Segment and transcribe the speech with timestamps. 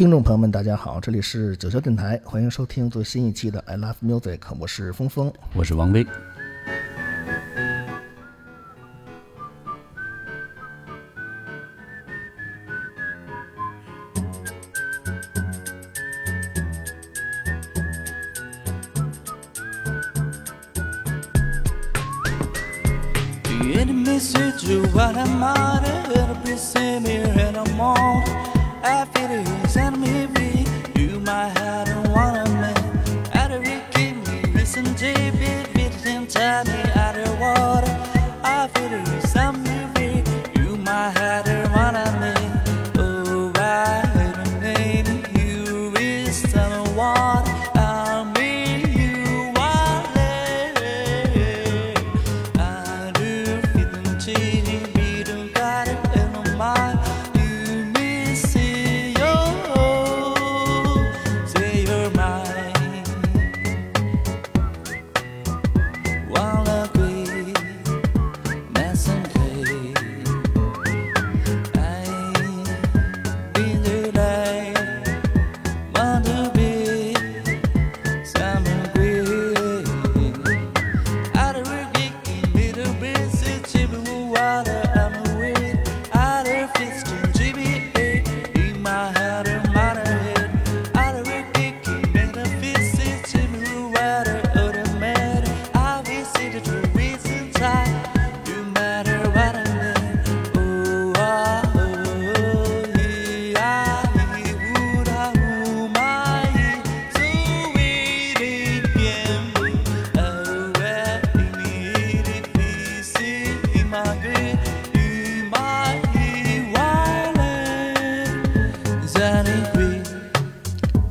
[0.00, 5.30] 听众朋友们，大家好，这里是九霄电台，欢迎收听最新一期的《I Love Music》，我是峰峰。
[5.52, 6.06] 我是王威。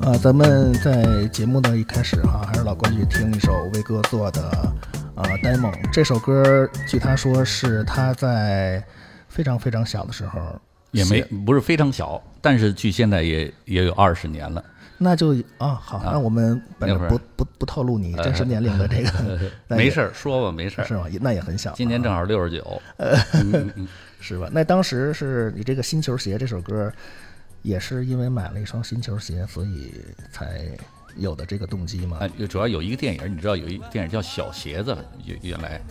[0.10, 4.42] 啊，咱们在节目的一开始哈、还是老规矩，听一首威哥做的
[5.14, 5.72] 啊《demo》。
[5.94, 8.84] 这首歌据他说是他在
[9.28, 10.60] 非常非常小的时候
[10.90, 14.64] 也没不是非常小，但是距现在也也有二十年了。
[14.98, 16.60] 那就啊好，那我们
[17.08, 19.40] 不不不透露你真实年龄的这个，
[19.78, 20.86] 没事儿，说吧，没事儿。
[20.90, 21.06] 是吗？
[21.22, 22.82] 那也很小，今年正好六十九，
[24.20, 24.50] 是吧？
[24.52, 26.92] 那当时是你这个新球鞋这首歌，
[27.62, 29.94] 也是因为买了一双新球鞋，所以
[30.32, 30.68] 才
[31.16, 32.18] 有的这个动机嘛。
[32.22, 34.94] 哎，主要有一个电影，你知道有一电影叫《小鞋子》，
[35.26, 35.82] 原原来。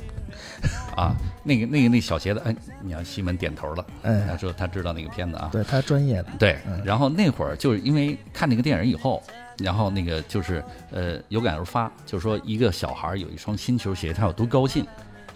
[0.94, 4.26] 啊，那个那个那小鞋子，哎，你看西门点头了，哎。
[4.28, 9.22] 他说他知道那个片子啊，对他专业的，对，然后那会儿就是因为看那个电影以后，
[9.58, 14.86] 然后那个就是呃有感而发，就是说一个小孩有一双新球鞋，他有多高兴。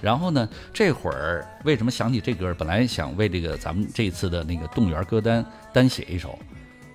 [0.02, 2.52] 然后呢，这会儿为什么想起这歌？
[2.58, 6.38] 本来想为这个咱们这次的那个动物园歌单单写一首，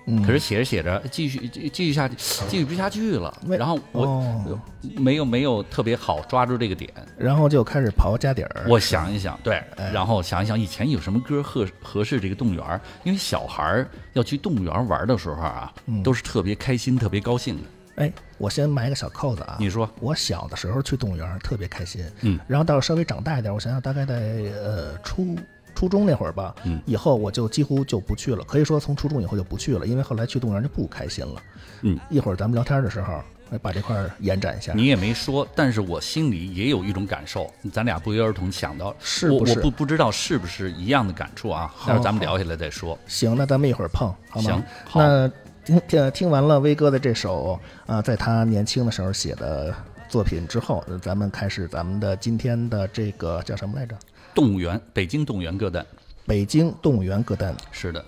[0.05, 2.15] 嗯可是写着写着继续继继续下去，
[2.47, 3.35] 继续不下去了。
[3.47, 4.59] 然后我、哦
[4.95, 8.65] 没有没有特别好抓住这个点，然后就开始刨家底儿。
[8.69, 17.63] 我想一想，对，哎然后想一想以前有什么歌合合适这个动物园，因为小孩儿要去动物园玩的时候啊，嗯都是特别开心、特别高兴的。
[17.95, 19.57] 哎，我先埋个小扣子啊。
[19.59, 24.15] 你说我小的时候去动物园特别开心，嗯，然后到稍微长大一点，我想想大概在
[24.61, 25.35] 呃初
[25.75, 31.41] 初中那会儿吧，嗯，以后我就几乎就不去了，可以说从初中以后就不去了，因为后来去动物园就不开心了。
[31.81, 33.21] 嗯，一会儿咱们聊天的时候，
[33.51, 34.73] 哎把这块儿延展一下。
[34.73, 41.71] 你也没说，但是我心里也有一种感受，咱俩不约而同想到，是不是不不知道是不是一样的感触啊？
[41.75, 42.97] 好待会儿咱们聊下来再说。
[43.07, 44.49] 行，那咱们一会儿碰好吗？
[44.49, 45.31] 行好那
[45.67, 49.75] 听听听完了威哥的这首啊、在他年轻的时候写的
[50.07, 53.93] 作品之后，呃咱们开始咱们的今天的这个叫什么来着？
[54.33, 55.85] 动物园，北京动物园歌单，
[56.25, 57.53] 北京动物园歌单。
[57.69, 58.05] 是的。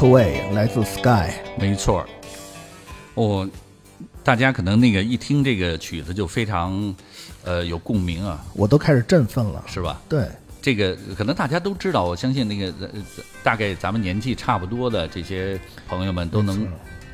[0.00, 2.08] Westway 来自 Sky，没错儿。
[3.12, 3.46] 我、
[4.24, 6.94] 大家可能那个一听这个曲子就非常
[7.44, 9.62] 呃有共鸣啊，我都开始振奋了。
[9.66, 10.00] 是吧？
[10.08, 10.26] 对，
[10.62, 12.88] 这个可能大家都知道，我相信那个呃
[13.42, 16.66] 大概咱们年纪差不多的这些朋友们都能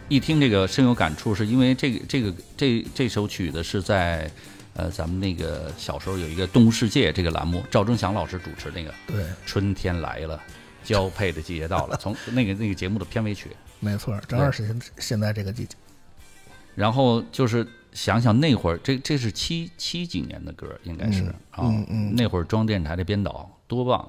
[0.08, 4.30] 一听这个深有感触，是因为这个这个这这首曲子是在
[4.74, 10.40] 呃咱们那个小时候有一个《动物世界》这个栏目，赵忠祥老师主持那个对，春天来了，
[10.86, 13.50] 交配的季节到了，从那个那个节目的片尾曲。
[13.80, 15.76] 没错，正好是现现在这个季节。
[16.74, 24.08] 然后就是想想那会儿，这这是七七几年的歌，应该是嗯啊、嗯嗯那会儿中央电视台的编导多棒，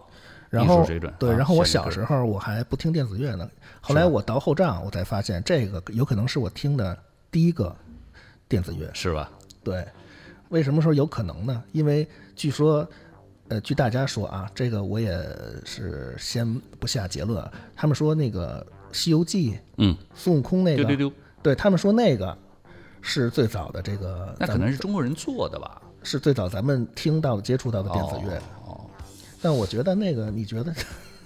[0.50, 1.14] 然后艺术水准。
[1.18, 3.50] 对，啊然后我小时候我还不听电子乐呢，
[3.82, 6.98] 后来我倒后账，我才发现这个有可能是我听的
[7.32, 7.76] 第一个
[8.48, 8.90] 电子乐。
[8.94, 9.30] 是吧？
[9.64, 9.86] 对，
[10.50, 11.64] 为什么说有可能呢？
[11.72, 12.90] 因为据说，
[13.50, 15.18] 呃，据大家说啊，这个我也
[15.64, 17.44] 是先不下结论。
[17.76, 18.66] 他们说那个
[18.98, 21.12] 《西游记》嗯，孙悟空那个，
[21.42, 22.38] 对他们说那个
[23.02, 25.82] 是最早的这个，那可能是中国人做的吧？
[26.04, 28.38] 是最早咱们听到的、接触到的电子乐。
[28.66, 28.82] 哦，
[29.42, 30.74] 但我觉得那个，你觉得？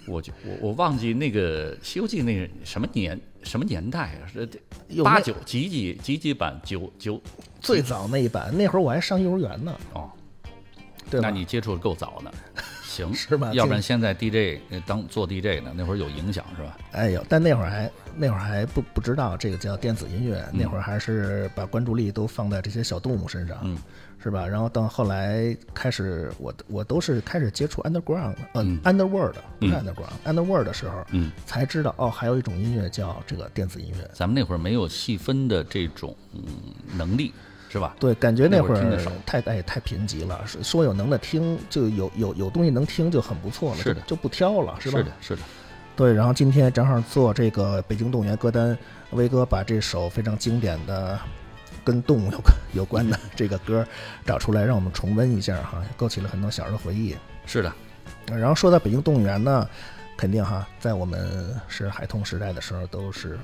[0.08, 4.26] 我就我我忘记那个《西游记》那个什么年什么年代啊？
[4.26, 4.48] 是
[5.04, 7.22] 八九几几几几版九九
[7.60, 10.10] 最早那一版，那会儿我还上幼儿园呢，哦，
[11.20, 11.20] 对？
[11.20, 12.32] 那你接触的够早的，
[12.84, 16.76] 行 是吧要不然现在 DJ 呃当做 DJ 呢，那会儿有影响是吧？
[16.92, 23.78] 哎呦，但那会儿还那会儿还不不知道这个叫电子音乐，嗯那会儿还是把关注力都放在这些小动物身上，嗯，
[24.22, 24.46] 是吧？
[24.46, 34.10] 然后到后来开始，我我都是开始接触 underground，呃、嗯 underworld 不是嗯 underground，underworld 的时候，嗯，才知道哦，还有一种音乐叫这个电子音乐。
[34.12, 36.42] 咱们那会儿没有细分的这种嗯
[36.94, 37.32] 能力
[37.72, 37.96] 是吧？
[37.98, 44.98] 对，感觉那会儿太哎太贫瘠了，是说有能的听就有有有东西能听就很不错了，是的就就不挑了，是吧？
[44.98, 45.42] 是的，是的，
[45.96, 48.76] 对，然后今天正好做这个北京动物园歌单，
[49.12, 51.18] 威哥把这首非常经典的
[51.82, 53.86] 跟动物有关有关的 这个歌
[54.26, 57.16] 找出来，让我们重温一下哈，勾起了很多小时候回忆。
[57.46, 57.72] 是的，
[58.26, 59.66] 呃然后说到北京动物园呢，
[60.22, 63.36] 肯定哈，在我们是孩童时代的时候，都是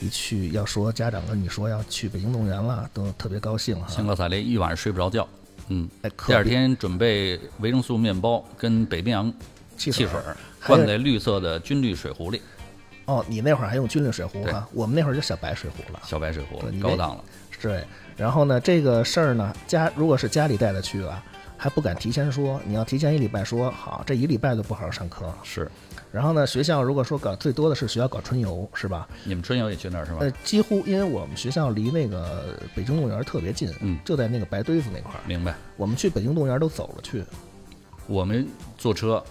[0.00, 3.86] 一去要说家长跟你说要去北京动物园了，都特别高兴哈。
[3.86, 5.28] 兴高采烈，一晚上睡不着觉。
[5.68, 9.30] 嗯，哎，第二天准备维生素面包跟北冰洋
[9.76, 10.34] 汽汽水儿
[10.66, 12.40] 灌在绿色的军绿水壶里，
[13.04, 16.00] 哦，你那会儿还用军绿水壶对哈，我们那会儿就小白水壶了。
[16.02, 17.24] 小白水壶对你高档了。
[17.60, 17.84] 对，
[18.16, 21.22] 然后呢，这个事儿呢，家如果是家里带他去啊，
[21.58, 25.30] 还不敢提前说，你要提前一礼拜说好，这一礼拜都不好好上课。
[25.42, 25.70] 是，
[26.12, 29.08] 然后呢，学校如果说搞最多的是学校搞春游，是吧？
[29.24, 30.18] 你们春游也去那儿是吧？
[30.20, 35.54] 呃，几乎因为我们学校离那个北京动物园特别近，嗯就在那个白堆子那块儿，明白。
[35.76, 37.24] 我们去北京动物园都走了去。
[38.06, 39.22] 我们坐车，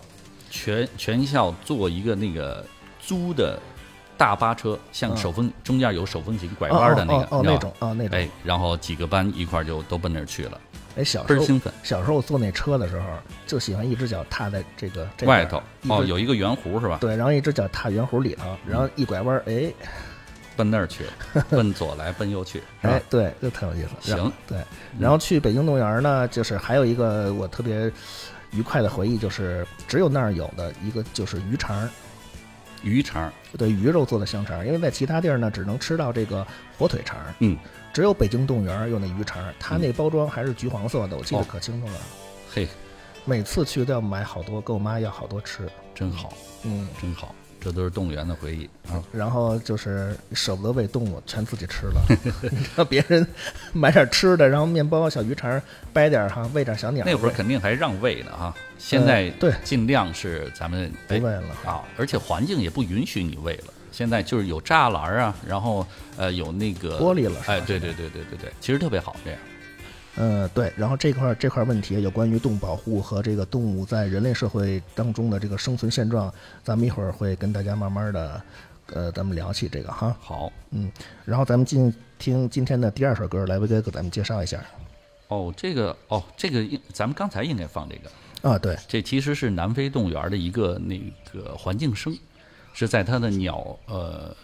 [0.50, 2.66] 全全校坐一个那个
[3.00, 3.60] 租的
[4.18, 10.60] 大巴车，像嗯手风中间有手风琴拐哦弯的那个，哦哦哦那种啊那种，哎，然后几个班一块儿就都奔那儿去了，
[10.96, 11.72] 哎，小时候兴奋。
[11.84, 13.06] 小时候坐那车的时候，
[13.48, 16.98] 就喜欢一只脚踏在这个这外头哦，有一个圆弧是吧？
[17.02, 19.72] 对，然后一只脚踏圆弧里头，然后一拐弯儿，哎
[20.58, 23.02] 奔那儿去了， 奔左来奔右去，哎，？
[23.10, 24.12] 对，就特有意思。
[24.12, 24.58] 行，对，
[25.00, 27.90] 然后去北京动物园呢，就是还有一个我特别
[28.52, 31.90] 愉快的回忆，就是只有那儿有的一个就是鱼肠，
[32.84, 36.46] 鱼肠，对，鱼肉做的香肠，因为在其他地儿呢只能吃到这个
[36.78, 37.58] 火腿肠，嗯，
[37.94, 41.94] 只有北京动物园有那鱼肠，它那包装还是橘黄色的，我记得哦可清楚了。
[42.54, 42.68] 嘿，
[43.26, 45.68] 每次去都要买好多，跟我妈要好多吃。
[45.94, 46.34] 真好，
[46.64, 49.04] 嗯，真好，这都是动物园的回忆啊。
[49.12, 52.02] 然后就是舍不得喂动物，全自己吃了。
[52.76, 53.28] 让别人
[53.74, 57.06] 买点吃的，然后面包、小鱼肠掰点哈，喂点小鸟。
[57.06, 61.44] 那会儿肯定还让喂呢哈，现在对尽量是咱们哎不喂了。
[61.66, 63.71] 啊，而且环境也不允许你喂了。
[63.92, 65.86] 现在就是有栅栏啊，然后
[66.18, 69.40] 呃有那个玻璃了是吧哎，对对对对对对，其实特别好这样。
[70.18, 76.34] 嗯，对，然后这块儿这块儿问题有关于动物保护和这个动物在人类社会当中的这个生存现状，
[76.64, 78.42] 咱们一会儿会跟大家慢慢的，
[78.88, 80.14] 呃，咱们聊起这个哈。
[80.20, 80.92] 好嗯，
[81.24, 84.62] 然后咱们进听今天的第二首歌，来威哥给咱们介绍一下。
[85.30, 91.00] 哦，这个哦，这个应咱们刚才应该放这个，啊，对，这其实是南非动物园的一个那
[91.32, 92.14] 个环境声，
[92.74, 94.36] 是在它的鸟呃，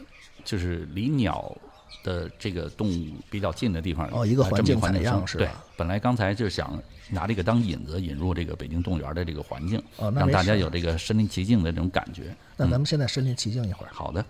[0.43, 1.55] 就是离鸟
[2.03, 12.36] 的这个动物比较近的地方哦一个啊环境环境采样声对是吧，本来刚才就是想拿这个当引子引入这个北京动物园的这个环境，哦让大家有这个身临其境的这种感觉。
[12.55, 13.89] 那咱们现在身临其境一会儿。
[13.93, 14.25] 好的，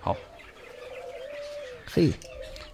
[0.00, 0.16] 好。
[1.92, 2.10] 嘿，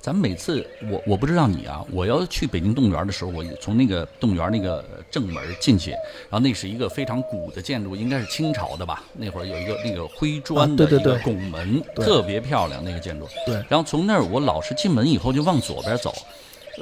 [0.07, 9.03] 咱们每次我我不知道你啊，我要去北京动物园的时候，我从那个动物园那个正门进去，然后那是一个非常古的建筑，应该是清朝的吧？
[9.15, 13.27] 那会儿有一个那个灰砖的一个啊对对对拱门，特别漂亮那个建筑。
[13.45, 16.15] 对然后从那儿我老是进门以后就往左边走，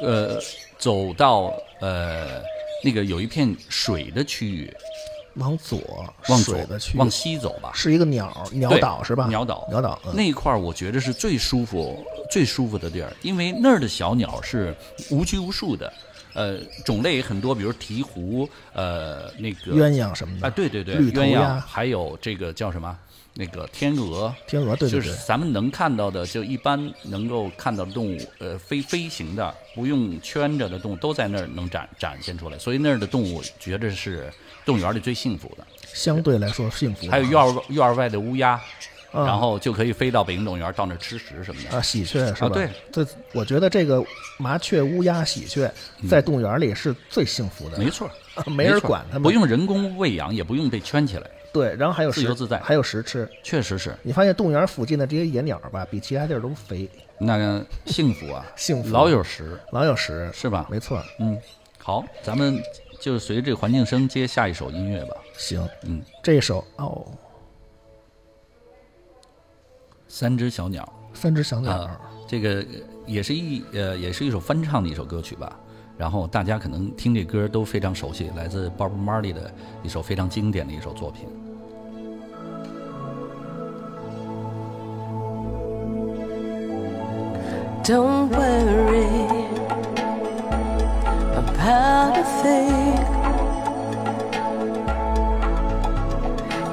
[0.02, 0.38] 呃，
[0.76, 1.50] 走到
[1.80, 2.42] 呃
[2.84, 4.70] 那个有一片水的区域，
[5.36, 5.80] 往左
[6.28, 7.72] 往左的往西走吧。
[7.72, 9.26] 是一个鸟鸟岛是吧？
[9.28, 12.04] 鸟岛，鸟岛，嗯那一块儿，我觉得是最舒服、
[12.34, 14.74] 最舒服的地儿，因为那儿的小鸟是
[15.08, 15.92] 无拘无束的，
[16.32, 22.98] 呃，种类也很多，比如鹈鹕，呃，那个鸳鸯什么的啊，对对对，绿鸳鸯，还有这个叫什么？
[23.36, 32.58] 那个天鹅，天鹅，对对对就是，咱们能看到的，就一般能够看到的动物，呃，飞飞行的，不用圈着的动物，都在那儿能展展现出来。
[32.58, 34.28] 所以那儿的动物，觉得是
[34.64, 35.64] 动物园里最幸福的。
[35.92, 37.08] 相对来说幸福。
[37.08, 38.60] 还有院儿院儿外的乌鸦，
[39.14, 41.76] 啊然后就可以飞到北京动物园，到那儿吃食什么的。
[41.76, 42.46] 啊，喜鹊是吧？
[42.46, 44.04] 啊对，这我觉得这个
[44.38, 45.70] 麻雀、乌鸦、喜鹊
[46.08, 48.10] 在动物园里是最幸福的，没错，
[48.50, 52.58] 没人管它们，不用人工喂养，也不用被圈起来，对，然后还有食自由自在。
[52.58, 53.28] 还有食吃。
[53.42, 53.96] 确实是。
[54.02, 58.90] 你发现动物园附近的这些野鸟吧，比其他地儿都肥，那个幸福啊， 幸福。
[58.90, 60.66] 老有食，老有食，是吧？
[60.68, 61.00] 没错。
[61.20, 61.38] 嗯，
[61.78, 62.60] 好，咱们
[63.00, 65.16] 就随着这个环境声接下一首音乐吧。
[65.36, 67.06] 行，嗯，这首哦，
[70.16, 72.64] 三只小鸟三只小鸟，啊，这个呃
[73.04, 75.58] 也是一呃也是一首翻唱的一首歌曲吧。
[75.98, 79.52] 然后大家可能听这歌都非常熟悉，来自 Bob Marley 的
[79.82, 81.26] 一首非常经典的一首作品。
[87.82, 89.48] Don't worry
[91.34, 93.04] about a thing.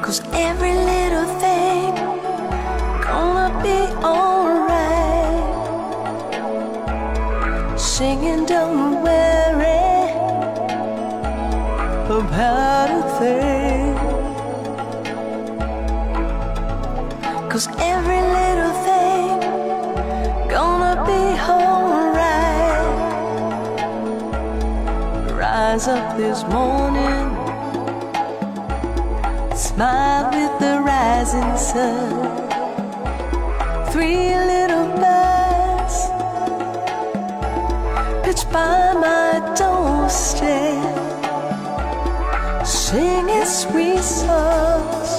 [0.03, 0.80] Cause every
[26.21, 27.29] this morning,
[29.55, 32.11] smile with the rising sun.
[33.91, 35.97] Three little birds
[38.23, 40.95] pitch by my doorstep,
[42.65, 45.11] singing sweet songs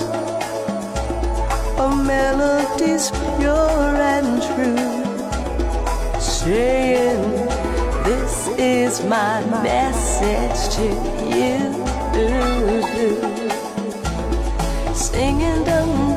[1.82, 7.31] of melodies pure and true, saying,
[8.62, 10.84] is my message to
[11.34, 11.58] you.
[14.94, 16.11] Singing, don't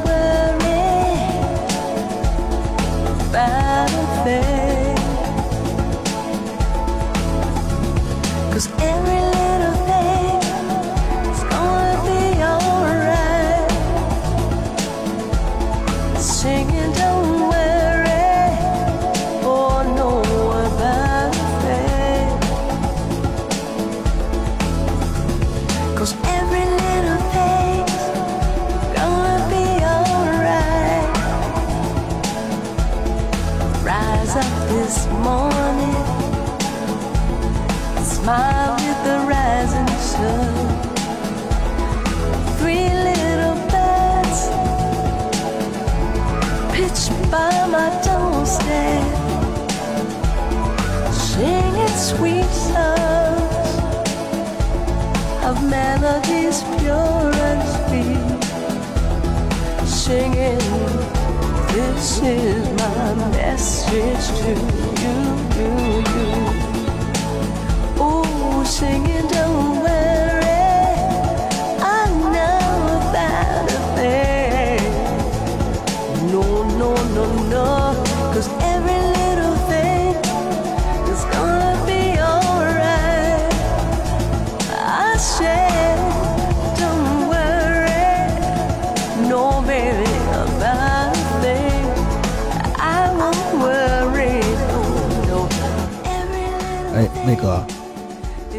[55.46, 58.42] of melodies pure and sweet,
[59.88, 60.66] singing,
[61.74, 64.52] "This is my message to
[65.02, 65.72] you." you,
[66.14, 66.30] you.
[67.98, 69.75] Oh, singing, don't
[97.26, 97.66] 那个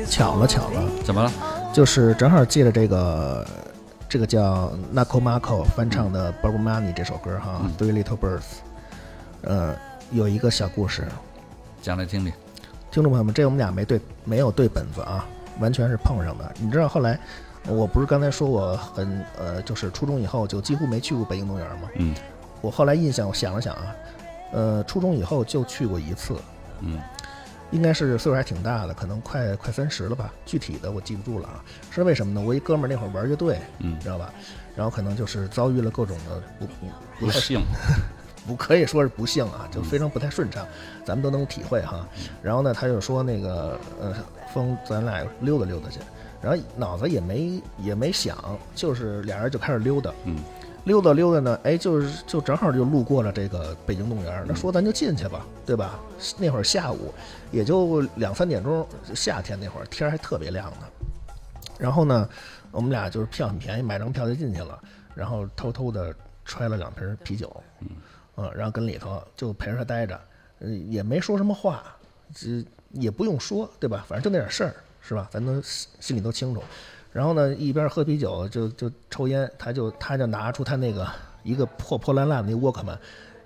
[0.08, 1.30] 巧了巧了，怎么了？
[1.72, 3.46] 就是正好借着这个
[4.08, 8.42] 这个叫 Nako Mako 翻唱的 Bob Marley 这首歌哈，Three Little Birds，
[9.42, 9.76] 呃，
[10.10, 11.06] 有一个小故事，
[11.80, 12.32] 讲来听听。
[12.90, 15.24] 听众朋友们，这我们俩没对没有对本子啊，
[15.60, 16.52] 完全是碰上的。
[16.58, 17.18] 你知道后来，
[17.68, 21.88] 我不是刚才说我很呃，就是初中以后就几乎没去过北京动物园吗？
[21.96, 22.14] 嗯，
[22.62, 23.94] 我后来印象，我想了想啊，
[24.52, 26.34] 呃，初中以后就去过一次，
[26.80, 26.98] 嗯，
[27.70, 31.64] 应该是岁数还挺大的，可能快快三十了吧，具体的我记不住了啊。
[31.90, 32.40] 是为什么呢？
[32.46, 34.32] 我一哥们儿那会儿玩乐队，嗯知道吧？
[34.76, 36.72] 然后可能就是遭遇了各种的不不
[37.18, 37.60] 不太不幸，
[38.46, 40.66] 不可以说是不幸啊，就非常不太顺畅，
[41.04, 42.06] 咱们都能体会哈。
[42.42, 44.14] 然后呢，他就说那个呃，
[44.52, 45.98] 风咱俩溜达溜达去，
[46.42, 48.36] 然后脑子也没也没想，
[48.74, 50.36] 就是俩人就开始溜达，嗯，
[50.84, 55.98] 溜达溜达呢，哎，就是就正好就路过了这个北京动物园，那说咱就进去吧，对吧？
[56.38, 57.12] 那会儿下午
[57.56, 60.86] 也就两三点钟，夏天那会儿天儿还特别亮呢。
[61.78, 62.28] 然后呢，
[62.70, 64.78] 我们俩就是票很便宜，买张票就进去了，
[65.14, 66.14] 然后偷偷的
[66.44, 70.20] 揣了两瓶啤酒，嗯，然后跟里头就陪着他待着，
[70.58, 71.82] 呃，也没说什么话，
[72.34, 74.04] 这也不用说，对吧？
[74.06, 75.26] 反正就那点事儿，是吧？
[75.30, 76.62] 咱都心心里都清楚。
[77.10, 81.10] 然后呢，一边喝啤酒就就抽烟，他就他就拿出他那个
[81.42, 82.98] 一个破破烂烂的那沃克曼，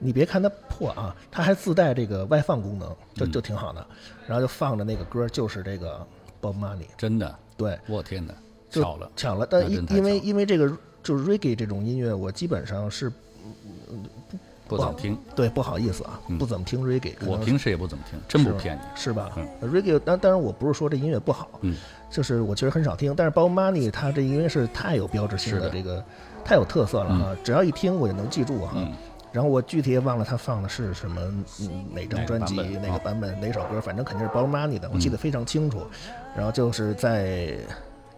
[0.03, 3.87] 你别看它破啊，它还自带这个外放功能，就就挺好的。
[4.27, 6.05] 然后就放着那个歌，就是这个
[6.41, 8.33] Bob Marley，真的，对，我天哪，
[8.71, 9.47] 就巧了，巧了。
[9.49, 13.13] 但因因为因为这个就是 reggae 这种音乐，我基本上是
[14.67, 21.77] 不怎么听，对不好意思啊，嗯不怎么听 reggae，我平时也不怎么听，真不是骗你，是吧嗯？reggae，当当然我不是说这音乐不好，嗯，
[22.11, 26.03] 就是我其实很少听，但是 Bob Marley 他这因为是太有标志性的的这个
[26.45, 28.73] 太有特色了哈，只要一听我就能记住哈。
[28.77, 28.93] 嗯
[29.33, 31.21] 然后我具体也忘了他放的是什么
[31.61, 33.40] 嗯哪张专辑哪个版本？
[33.40, 35.83] 哪首歌，反正肯定是 Bob Marley 的，我记得非常清楚。
[36.37, 37.57] 然后就是在，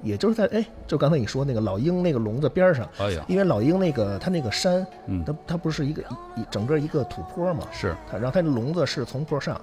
[0.02, 5.22] 也就是在哎，就刚才你说那个老鹰那个笼子边儿上，哎呀，因为老鹰那个它那个山，嗯。
[5.24, 7.94] 它它不是一个一一整个一个土坡嘛，是。
[8.10, 9.60] 它然后它那笼子是从坡上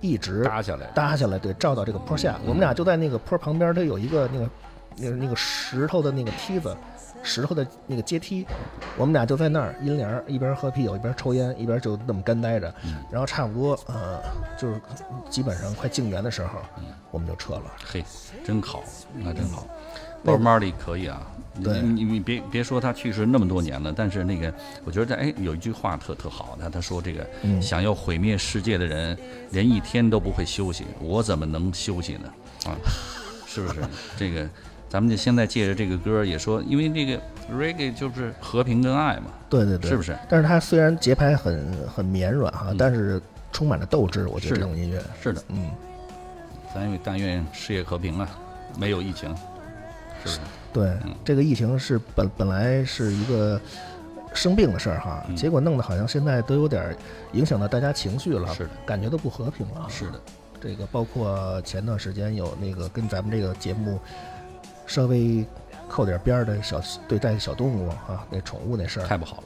[0.00, 2.38] 一直搭下来，搭下来，对，照到这个坡下。
[2.44, 4.50] 我们俩就在那个坡旁边，它有一个那个
[4.96, 6.76] 那个那个石头的那个梯子，
[7.22, 8.46] 石头的那个阶梯，
[8.96, 12.72] 我们俩就在那儿阴凉儿，一边喝啤酒一边抽烟，一边就那么干待着。
[13.10, 14.20] 然后差不多呃，
[14.58, 14.80] 就是
[15.30, 16.58] 基本上快静园的时候，
[17.10, 17.62] 我们就撤了。
[17.84, 18.04] 嘿，
[18.44, 18.82] 真好，
[19.14, 19.66] 那真好。
[20.24, 21.20] 那 Bob Marley 可以啊，
[21.54, 24.54] 你对你你别别说他去世那么多年了，但是那个
[24.84, 29.18] 我觉得哎有一句话特特好，他他说这个、嗯想要毁灭世界的人
[29.50, 32.32] 连一天都不会休息，我怎么能休息呢？
[32.66, 32.78] 啊，
[33.46, 33.80] 是不是？
[34.16, 34.48] 这个
[34.92, 37.18] 咱们就现在借着这个歌也说，因为这个
[37.50, 40.14] reggae 就是和平跟爱嘛，对对对，是不是？
[40.28, 43.18] 但是它虽然节拍很很绵软哈，但是
[43.52, 44.28] 充满了斗志。
[44.28, 45.70] 我觉得是这种音乐，是的，嗯，
[46.74, 48.28] 咱愿但愿世界和平啊，
[48.76, 49.34] 没有疫情，
[50.22, 50.38] 是不是？
[50.74, 53.58] 对，嗯这个疫情是本本来是一个
[54.34, 56.94] 生病的事儿哈，嗯结果弄得好像现在都有点
[57.32, 59.86] 影响到大家情绪了，是的感觉都不和平了。
[59.88, 60.20] 是的，
[60.60, 63.98] 这个包括前段时间有那个跟咱们这个节目
[64.92, 65.42] 稍微
[65.88, 66.78] 扣点边儿的小
[67.08, 69.44] 对待小动物啊，那宠物那事儿太不好了，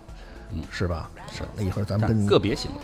[0.51, 1.09] 嗯是吧？
[1.31, 2.79] 是那一会儿咱们跟个别行为，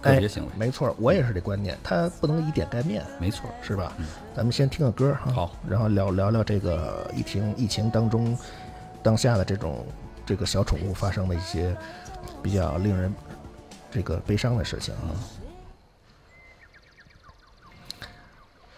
[0.00, 3.48] 个哎别行为，没错，我也是这观念，它不能以点盖面，没错。
[3.62, 3.92] 是吧？
[4.34, 8.36] 咱们先听个歌哈，好，然后聊聊聊这个疫情疫情当中
[9.00, 9.86] 当下的这种
[10.26, 11.76] 这个小宠物发生的一些
[12.42, 13.14] 比较令人
[13.92, 15.14] 这个悲伤的事情啊。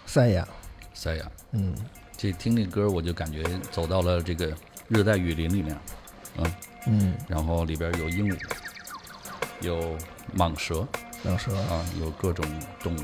[0.04, 0.46] 三亚，
[0.92, 1.74] 三亚，嗯，
[2.20, 4.52] 这听这歌我就感觉走到了这个
[4.88, 5.74] 热带雨林里面，
[6.36, 6.52] 嗯，
[6.86, 8.38] 嗯，然后里边有鹦鹉，
[9.62, 9.96] 有
[10.36, 10.86] 蟒蛇
[11.24, 12.44] 蟒蛇，啊，有各种
[12.82, 13.00] 动物，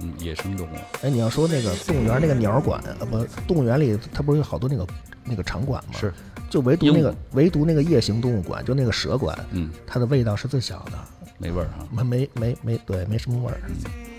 [0.00, 4.84] 嗯，野生动物，哎，你要说那个动物园那个鸟馆，呃，不，动物园里它不是有好多那个
[5.22, 6.00] 那个场馆吗？
[6.00, 6.12] 是，
[6.50, 10.98] 就唯独那个唯独那个夜行动物馆，就那个蛇馆，嗯，它的味道是最小的，
[11.38, 13.60] 没味儿哈，没没没没对，没什么味儿。
[13.68, 14.15] Ni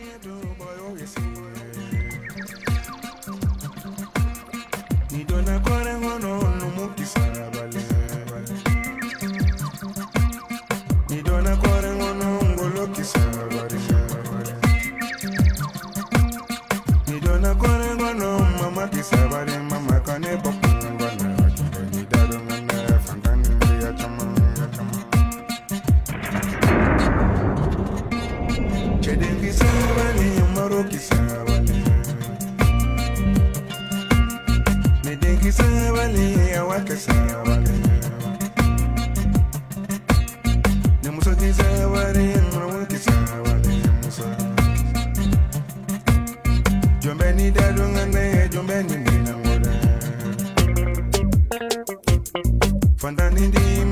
[53.68, 53.84] see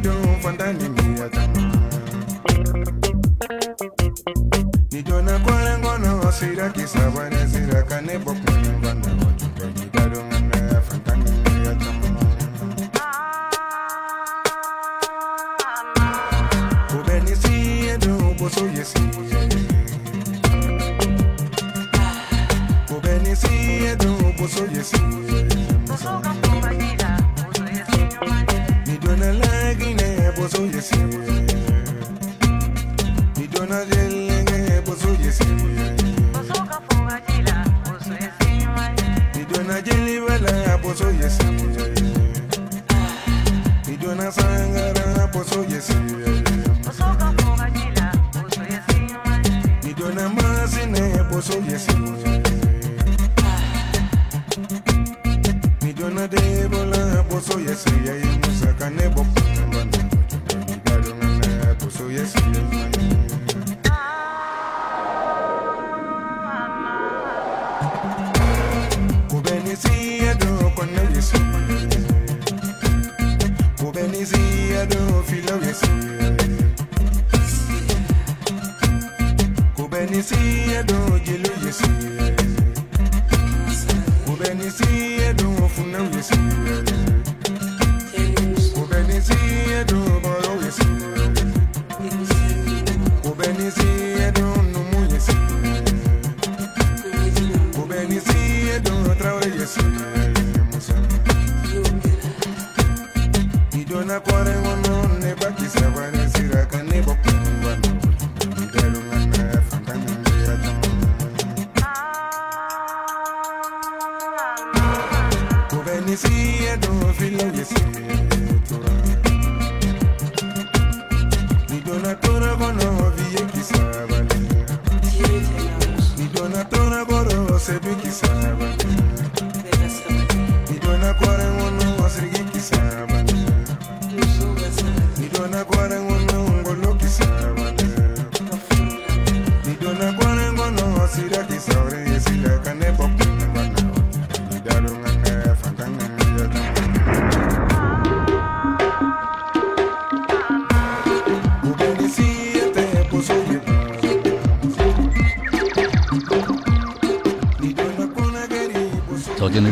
[0.00, 0.10] do
[0.42, 1.60] fandane miyatama
[4.90, 6.32] Nijona kwa lengo no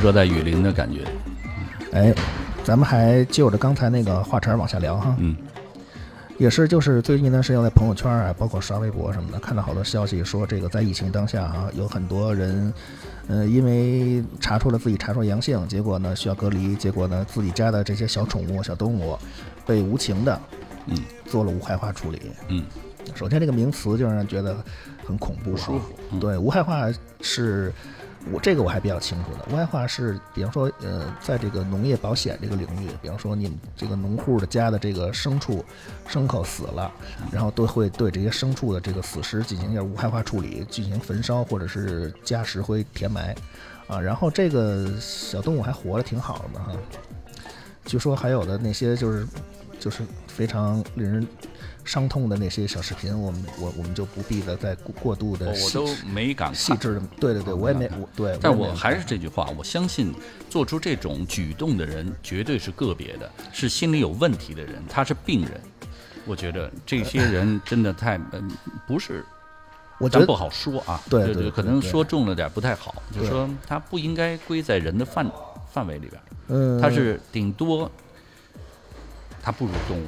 [0.08, 1.04] 热带雨林的感觉。
[1.92, 2.14] 哎，
[2.64, 5.14] 咱们还就着刚才那个话茬往下聊哈。
[5.18, 5.36] 嗯，
[6.38, 12.72] 也是，就是最近一段时间在朋友圈啊，包括刷微博什么的，看到好多消息说，这个在疫情当下啊，有很多人，
[13.28, 19.14] 呃，因为查出了自己查出阳性，结果呢需要隔离，结果呢自己家的这些小宠物、小动物
[19.66, 20.40] 被无情的，
[20.86, 22.18] 嗯，做了无害化处理。
[22.48, 22.64] 嗯，
[23.14, 24.56] 首先这个名词就让人觉得
[25.06, 26.90] 很恐怖、啊，舒服嗯对，无害化
[27.20, 27.70] 是。
[28.32, 35.64] 我这个我还比较清楚的，无害化是，比方说，呃，在这个农业保险这个领域，比方说你们这个农户的家的这个牲畜、
[36.08, 36.92] 牲口死了，
[37.32, 43.34] 然后都会对这些牲畜的这个死尸进行一下无害化处理，进行焚烧或者是加石灰填埋，
[43.86, 46.72] 啊，然后这个小动物还活得挺好的哈。
[47.84, 49.26] 据说还有的那些就是
[49.80, 51.26] 就是非常令人
[51.88, 56.54] 伤痛的那些小视频，我们我我们就不必的再过过度的我我都没敢看。
[56.54, 60.14] 细致的，对对对，我也没我对，但我还是这句话，我相信
[60.50, 65.58] 做出这种举动的人绝对是个别的，是心理有问题的人，他是病人。
[66.26, 68.50] 我觉得这些人真的太嗯，
[68.86, 69.24] 不是，
[69.98, 71.00] 我觉得咱不好说啊。
[71.08, 75.26] 对对可能说重了点不太好，就对说他不应该归在人的范
[75.72, 77.90] 范围里边，嗯，他是顶多
[79.42, 80.06] 他不如动物。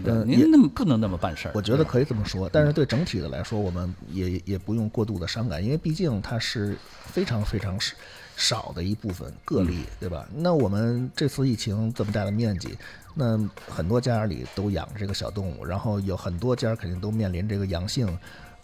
[0.00, 1.52] 真的，嗯也您那么不能那么办事儿。
[1.54, 6.76] 我觉得可以这么说，但是对整体的来说，我们也也不用过度的伤感，因为毕竟它是
[7.06, 7.94] 非常非常少
[8.36, 10.28] 少的一部分个例，对吧？
[10.34, 12.76] 那我们这次疫情这么大的面积，
[13.14, 18.06] 那很多家里都养这个小动物，然后有很多家肯定都面临这个阳性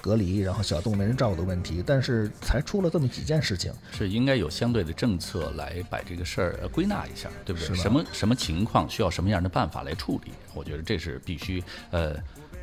[0.00, 7.76] 隔离，然后小动物没人照顾的问题，但是才出了这么几件事情，是应该有相对的政策来把这个事儿呃归纳一下，对不对？
[7.76, 10.32] 什么什么情况需要什么样的办法来处理？
[10.54, 11.62] 我觉得这是必须。
[11.90, 12.16] 呃，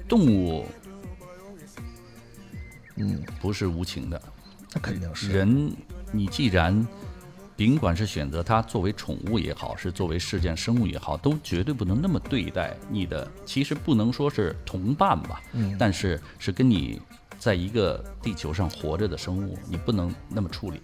[0.07, 0.65] 动物，
[2.95, 4.21] 嗯，不是无情的，
[4.73, 5.71] 那肯定是人，
[6.11, 6.87] 你既然
[7.57, 13.29] 尽管是选择它作为宠物也好，是作为事件生物也好，都绝对不能那么对待你的。
[13.45, 17.01] 其实不能说是同伴吧，嗯但是是跟你
[17.37, 20.81] 在一个地球上活着的生物，你不能那么处理。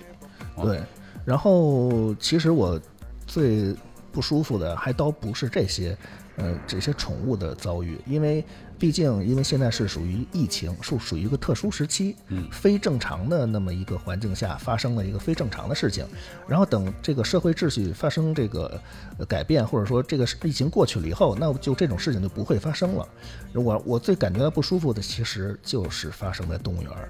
[0.62, 0.82] 对，
[1.26, 2.80] 然后其实我
[3.26, 3.76] 最
[4.12, 5.98] 不舒服的还倒不是这些，
[6.36, 8.46] 呃，这些宠物的遭遇，因为
[8.84, 16.06] 毕竟因为现在是属于疫情，是属于一个特殊时期，嗯非正常的那么一个环境下发生了一个非正常的事情，
[16.46, 18.78] 然后等这个社会秩序发生这个
[19.18, 23.08] 呃改变，或者说这个疫情过去了以后，那就这种事情就不会发生了。
[23.54, 27.10] 我我最感觉到不舒服的，其实就是发生在动物园儿。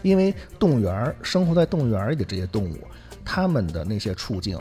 [0.00, 2.78] 因为动物园儿生活在动物园儿里的这些动物，
[3.22, 4.58] 它们的那些处境，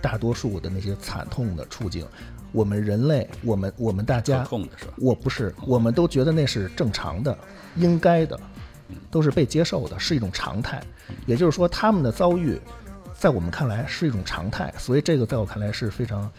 [0.00, 2.06] 大多数的那些惨痛的处境，
[2.52, 4.92] 我们人类，我们我们大家控的是吧？
[4.98, 7.36] 我不是，我们都觉得那是正常的、
[7.76, 8.38] 应该的，
[9.10, 10.82] 都是被接受的，是一种常态。
[11.26, 12.60] 也就是说，他们的遭遇，
[13.18, 16.30] 在我们看来是一种常态，所以这个在我看来是非常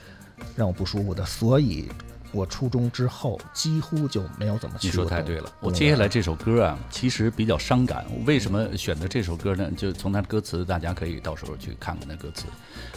[0.56, 1.26] 让我不舒服的。
[1.26, 1.90] 所以，
[2.34, 4.94] 我初中之后几乎就没有怎么去你。
[4.94, 8.04] 说太对了，我接下来这首歌啊，其实比较伤感。
[8.10, 9.70] 我为什么选择这首歌呢？
[9.78, 12.46] 就从它的歌词，大家可以到时候去看看那歌词。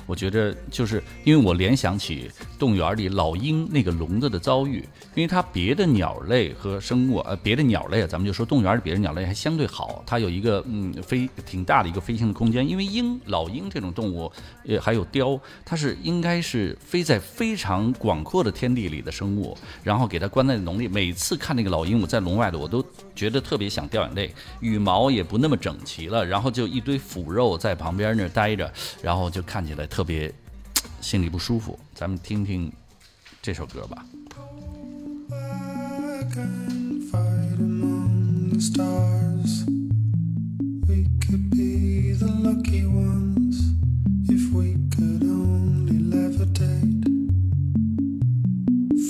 [0.06, 4.78] 我觉得就是因为我联想起动物园里老鹰那个笼子的遭遇，
[5.14, 12.66] 因为它别的鸟类和生物，呃，别的鸟类啊，咱们就说动物园里别的鸟类还相对好，它有一个嗯飞挺大的一个飞行的空间。
[12.66, 14.30] 因为鹰、老鹰这种动物，
[14.66, 20.86] 呃，还有雕，它是应该是飞在非常广阔的天地里的生物，然后给它关在笼里。
[20.86, 22.84] 每次看那个老鹦鹉在笼外的，我都
[23.14, 24.34] 觉得特别想掉眼泪。
[24.60, 28.70] 羽毛也不那么整齐了，然后就一堆腐肉在旁边那儿待着，
[29.02, 30.30] 然后就看起来特别
[31.00, 31.78] 心里不舒服。
[31.94, 32.70] 咱们听听
[33.40, 34.04] 这首歌吧。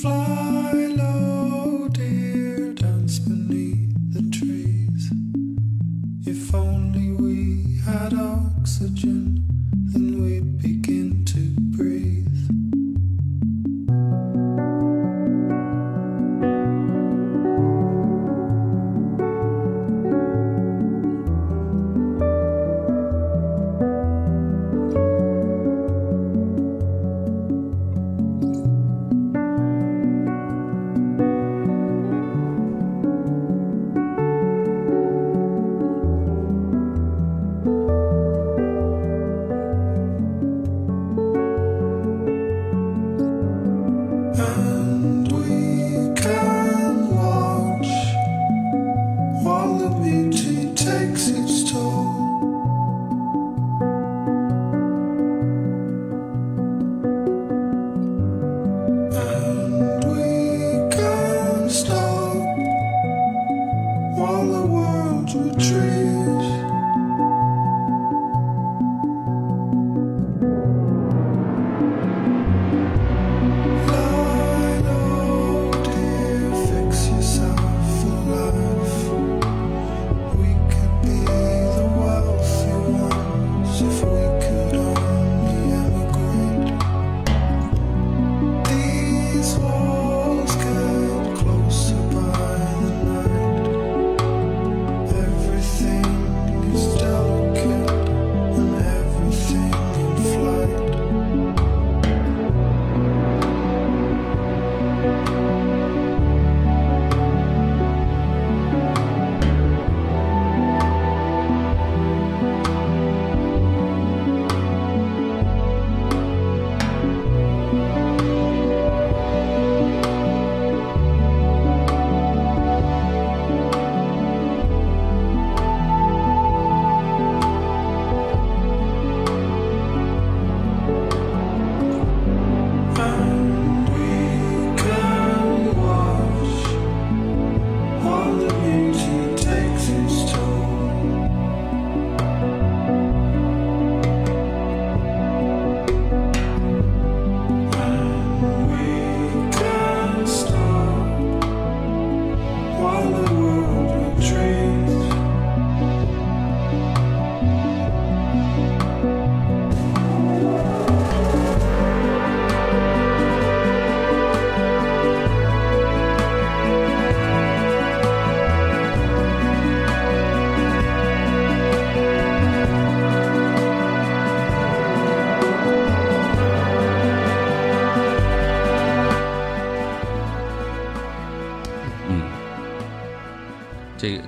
[0.07, 0.46] Fly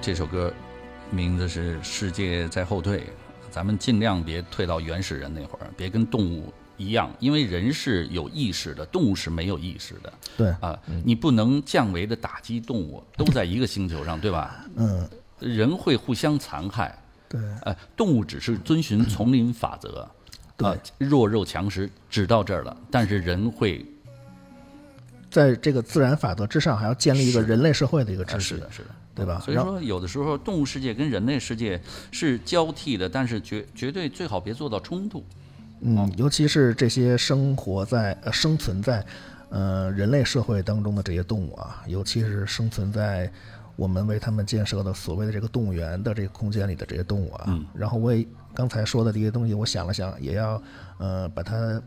[0.08, 0.50] 这这首歌
[1.10, 3.00] 名字是《世界在后退》，
[3.50, 10.12] 咱们尽量别退到原始人那会儿，别跟动物一样，因为人是有意识的，动物是没有意识的。
[10.34, 14.64] 对啊，你不能降维的打击动物，都在一个星球上，对吧？
[14.76, 15.06] 嗯，
[15.40, 20.10] 人会互相残害，对，呃，动物只是遵循丛林法则，
[20.64, 22.74] 啊、弱肉强食，只到这儿了。
[22.90, 23.84] 但是人会，
[25.30, 28.70] 在这个自然法则之上，还要建立一个人类社会的一个秩序呃是的，。
[28.70, 28.88] 是的，
[29.18, 29.40] 对吧？
[29.44, 31.80] 所以说，有的时候动物世界跟人类世界
[32.12, 35.24] 是交替的，但是绝绝对最好别做到冲突。
[35.80, 39.04] 嗯，尤其是这些生活在呃生存在
[39.50, 43.30] 呃人类社会当中的这些动物啊，尤其是生存在
[43.76, 50.60] 我们为他们建设的所谓的这个动物园的这个空间里的这些动物啊，嗯然后我也刚才说的这些东西，我想了想，也要
[50.98, 51.80] 呃把它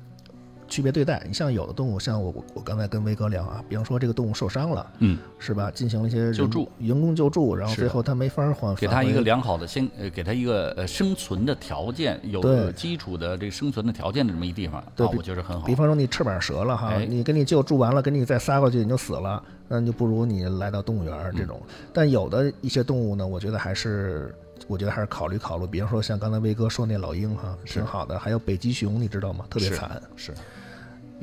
[0.71, 1.21] 区别对待。
[1.27, 5.69] 你像有的动物，像我我我刚才跟威哥聊啊，比方说这个动物受伤了，嗯，是吧？
[5.69, 15.75] 进行了一些救助人工救助，然后最后它没法还，给它一个良好的先呃，给它一个呃生存的条件，有对基础的这个生存的条件的这么一地方啊，我觉得很好比。
[15.75, 21.59] 方说你翅膀折了哈，哎你给你救助完了，给你再撒过去你就死了，那你就不如你来到动物园儿这种。
[21.67, 24.33] 嗯但有的一些动物呢，我觉得还是。
[24.67, 28.17] 我觉得还是考虑考虑，比方说像刚才威哥说那老鹰哈，挺好的。
[28.17, 29.43] 还有北极熊，你知道吗？
[29.49, 30.01] 特别是惨。
[30.15, 30.31] 是，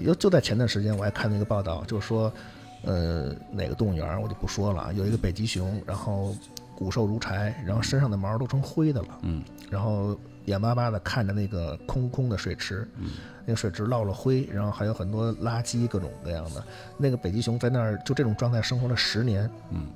[0.04, 2.32] 就就在前段时间，我还看了一个报道，就是说，
[2.82, 6.34] 呃，哪个动物园儿我就不说了啊，有一个北极熊，然后
[6.76, 13.10] 骨瘦如柴，然后身上的毛都成灰的了，嗯，然后眼巴巴的看着那个空空的水池，嗯，
[13.44, 16.62] 那个水池落了灰，然后还有很多垃圾，各种各样的。
[16.96, 19.86] 那个北极熊在那儿就这种状态生活了十年，嗯，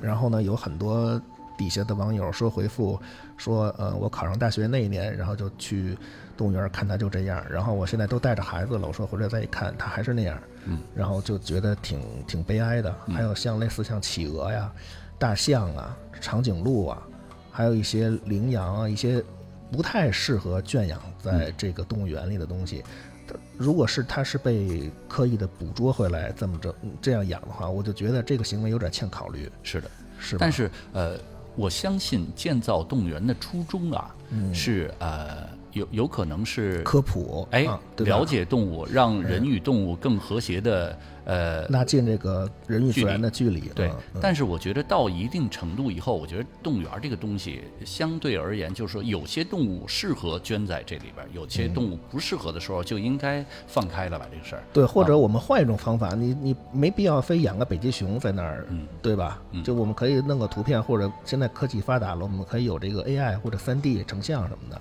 [0.00, 1.20] 然后呢，有很多
[1.56, 3.00] 底下的网友说回复
[3.36, 5.96] 说，呃，我考上大学那一年，然后就去
[6.36, 12.94] 动物园看它就这样，然后我现在都带着孩子了，我说回来再一看，它还是那样，嗯，然后就觉得挺挺悲哀的。
[13.08, 14.72] 还有像类似像企鹅呀、
[15.18, 17.02] 大象啊、长颈鹿啊，
[17.50, 19.22] 还有一些羚羊啊，一些
[19.70, 22.82] 不太适合圈养在这个动物园里的东西。
[23.26, 29.90] 它如果是它是被刻意的捕捉回来这么着这样养的话，我就觉得这个行为有点欠考虑，是的。
[30.24, 30.38] 是吧？
[30.40, 31.16] 但是呃，
[31.56, 34.14] 我相信建造动物园的初衷啊，
[34.54, 37.66] 是呃有有可能是科普，哎、
[37.98, 43.60] 了解动物，让人与动物更和谐的呃拉近这个人与自然的距离。
[43.74, 54.62] 对但是我觉得到一定程度以后，我觉得动物园这个东西相对而言，就是说有些动物适合圈在这里边，有些动物不适合的时候，就应该放开了吧这个事儿。
[54.72, 59.40] 对，或者我们换一种方法，你你没必要非养个北极熊在那儿，嗯对吧？
[59.64, 64.80] 就我们可以弄个图片，或者现在科技发达了，我们可以有这个 AI 或者 3D 成像什么的，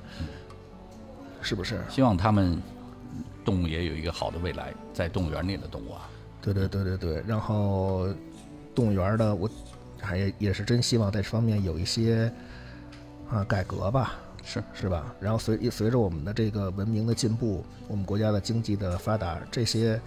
[1.42, 1.82] 是不是？
[1.90, 2.62] 希望他们
[3.44, 6.10] 动物也有一个好的未来，在动物园里的动物啊。
[6.42, 7.24] 对对对对对。
[7.28, 8.08] 然后
[8.74, 9.50] 动物园的，我
[10.00, 12.32] 还也也是真希望在这方面有一些
[13.30, 14.14] 啊改革吧。
[14.44, 15.14] 是是吧？
[15.20, 20.02] 然后随随着我们的这个文明的进步，我们国家的经济的发达，这些，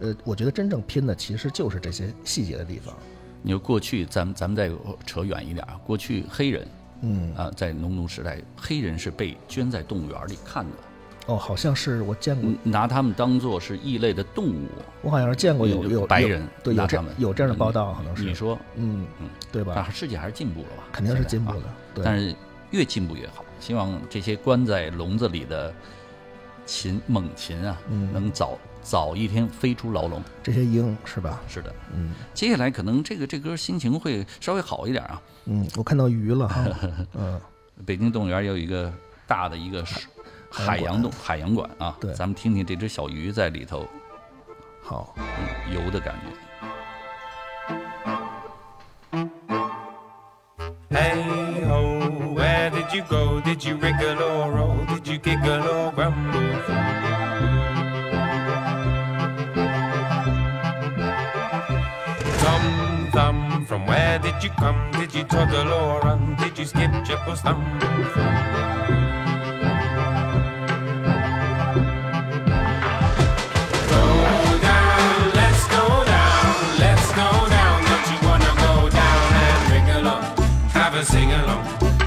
[0.00, 2.94] 呃，我觉得真正拼的其实就是这些细节的地方。
[3.40, 4.70] 你说过去，咱们咱们再
[5.06, 6.68] 扯远一点啊，过去黑人
[7.04, 10.76] 嗯，啊，在农奴时代，黑人是被圈在动物园里看的，
[11.26, 14.68] 哦，好像是我见过，拿他们当做是异类的动物。
[15.02, 19.88] 我好像是见过有有有白人对有这有这样的报道，可能是你说，嗯嗯，对吧？
[19.92, 20.84] 世界还是进步了吧？
[20.92, 21.62] 肯定是进步的，
[21.94, 22.04] 对。
[22.04, 22.34] 但是
[22.70, 23.44] 越进步越好。
[23.60, 25.72] 希望这些关在笼子里的
[26.66, 30.22] 禽猛禽啊，嗯能早早一天飞出牢笼。
[30.42, 31.40] 这些鹰是吧？
[31.48, 35.20] 是的，嗯接下来可能这个这歌心情会稍微好一点啊。
[35.46, 36.64] 嗯，我看到鱼了哈，
[37.14, 37.40] 嗯，
[37.84, 38.92] 北京动物园也有一个
[39.26, 39.84] 大的一个
[40.50, 43.86] 海洋动海洋馆啊，对咱们听听这只小鱼在里头
[44.82, 46.32] 好，嗯游的感觉。
[50.90, 53.40] Hey ho, where did you go?
[53.40, 54.76] Did you wriggle or roll?
[55.04, 56.32] Did you giggle or grumble?
[62.38, 64.90] Tom thumb, from where did you come?
[64.92, 66.36] Did you toddle or run?
[66.36, 67.64] Did you skip, jump or stumble?
[67.80, 67.88] Go
[74.62, 77.84] down, let's go down, let's go down.
[77.84, 80.72] Don't you wanna go down and?
[80.72, 81.66] Have a sing along,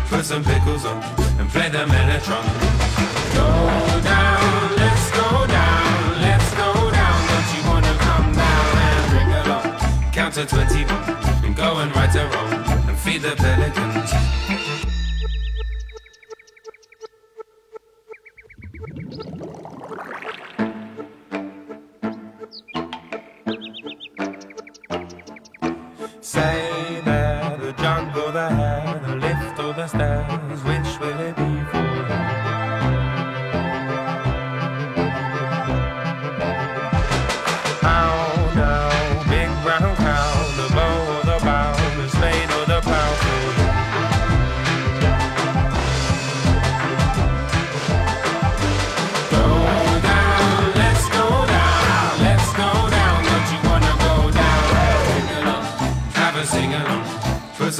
[0.09, 0.97] put some pickles on,
[1.39, 2.66] and play the mellotron.
[10.37, 10.87] To 21
[11.45, 14.36] and go and right a wrong and feed the pelicans.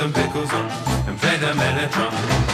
[0.08, 0.70] Some pickles on,
[1.08, 2.47] and play the mellotron.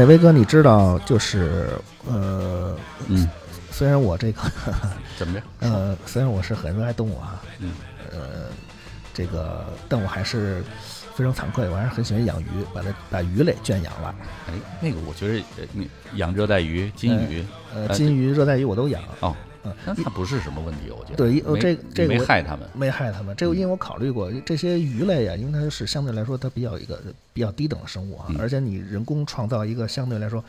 [0.00, 1.68] 哎，威哥，你知道就是
[2.08, 2.74] 呃，
[3.08, 3.28] 嗯，
[3.70, 4.40] 虽然我这个
[5.18, 5.42] 怎么着？
[5.58, 7.72] 呃，虽然我是很热爱动物啊，嗯，
[8.10, 8.46] 呃，
[9.12, 10.64] 这个，但我还是
[11.14, 14.14] 非常惭愧，我还是很喜欢养鱼，把它把鱼类圈养了。
[14.48, 15.44] 哎，那个我觉得
[16.14, 17.44] 养热带鱼、金鱼，
[17.74, 19.36] 呃，金鱼、热带鱼我都养，哦，
[19.92, 21.16] 嗯那它不是什么问题，我觉得。
[21.16, 22.68] 对这个这个没害他们。
[22.74, 23.34] 没害他们。
[23.36, 27.00] 这个因为我考虑过，这些鱼类啊，因为它是相对来说它比较一个
[27.32, 30.42] 比较低等的生物啊，嗯而且你人工创造一个相对来说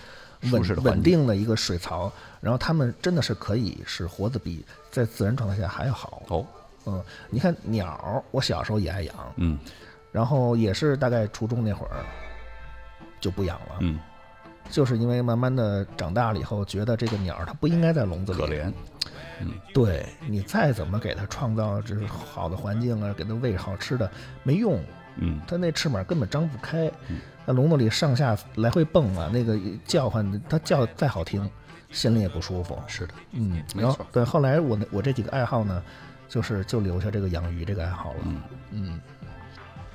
[0.52, 6.24] 稳稳定的一个水槽，然后它们真的是可以是活得比在自然状态下还要好。
[6.28, 6.46] 哦，
[6.86, 9.58] 嗯，你看鸟，我小时候也爱养，嗯
[10.12, 12.04] 然后也是大概初中那会儿
[13.20, 13.98] 就不养了，嗯，
[14.70, 18.72] 就是因为慢慢的长大了以后，觉得这个鸟儿它不应该在笼子里，可怜。
[19.42, 19.52] 嗯。
[19.74, 24.10] 对你再怎么给它创造这好的环境啊，给它喂好吃的，
[24.44, 24.82] 没用，
[25.18, 26.92] 嗯，它那翅膀根本张不开，
[27.46, 31.50] 在笼子里上下来回蹦啊，那个叫唤，它叫再好听，
[31.92, 32.78] 心里也不舒服。
[32.88, 34.06] 是的，嗯，没错。
[34.12, 35.82] 对，后来我那我这几个爱好呢，
[36.30, 38.20] 就是就留下这个养鱼这个爱好了。
[38.26, 38.42] 嗯。
[38.72, 39.02] 嗯，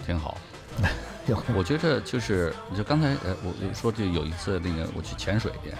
[0.04, 0.36] 挺好。
[1.26, 5.70] 有 我觉着就是，就刚才呃，我我说就有一次那个我去潜水去，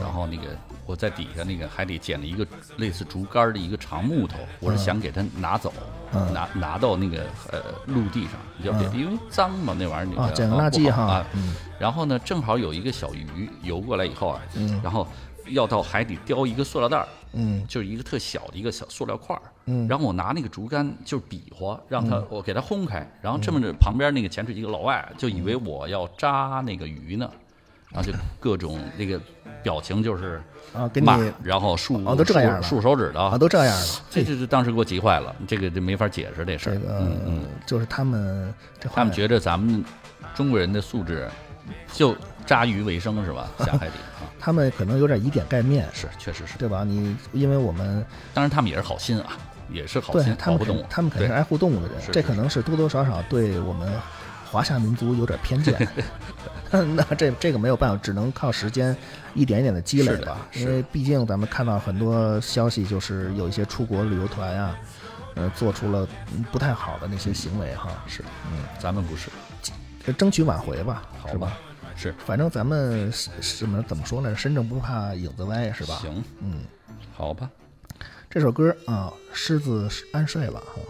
[0.00, 0.56] 然后那个
[0.86, 5.72] 我在底下那个海里捡了一个类似竹竿的一个长木头，我是想给它拿走，
[6.12, 6.32] 嗯。
[6.32, 8.98] 拿拿到那个呃陆地上，要嗯。
[8.98, 11.54] 因为脏嘛那玩意儿捡个垃圾哈啊嗯。
[11.78, 14.80] 然后呢，正好有一个小鱼游过来以后啊，嗯。
[14.82, 15.06] 然后
[15.48, 17.08] 要到海底叼一个塑料袋儿，
[17.38, 17.66] 嗯。
[17.66, 19.88] 就是一个特小的一个小塑料块儿，嗯。
[19.88, 27.30] 然后我拿那个竹竿就是比划，让它我给它轰开，然后这么着旁边那个潜水机的老外就以为我要扎那个鱼呢，
[27.90, 29.20] 然后就各种那个
[29.62, 30.42] 表情就是
[30.74, 32.62] 啊，给你骂，然后竖啊都这样了。
[32.62, 36.74] 竖竖手指的啊都这样了，这这这当时给我急坏了，这个就没法解释这事儿。
[36.74, 39.84] 这，个嗯嗯，就是他们这他们觉得咱们
[40.34, 41.28] 中国人的素质
[41.92, 42.14] 就
[42.46, 43.48] 扎鱼为生是吧？
[43.58, 44.07] 下海里啊，
[44.48, 46.82] 他们可能有点以点盖面，是确实是，对吧？
[46.82, 49.36] 你因为我们当然他们也是好心啊，
[49.70, 53.92] 也是好心对他们保护动他们肯定是爱护动物的人，这可能是多多少少对我们
[54.50, 55.86] 华夏民族有点偏见。
[56.96, 58.96] 那这这个没有办法，只能靠时间
[59.34, 60.38] 一点一点的积累吧。
[60.54, 64.74] 因为毕竟咱们看到很多消息，就是有一些出国旅游团啊，
[65.34, 68.02] 呃，做出了嗯不太好的那些行为哈。
[68.06, 69.28] 是，嗯，咱们不是，
[70.14, 71.52] 争取挽回吧，好是吧？
[71.98, 74.36] 是反正咱们是什么怎么说呢？
[74.36, 75.96] 身正不怕影子歪，是吧？
[75.96, 76.64] 行，嗯，
[77.12, 77.50] 好吧，
[78.30, 80.80] 这首歌啊，狮子安睡了哈，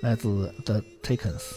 [0.00, 1.56] 来自 The Takens。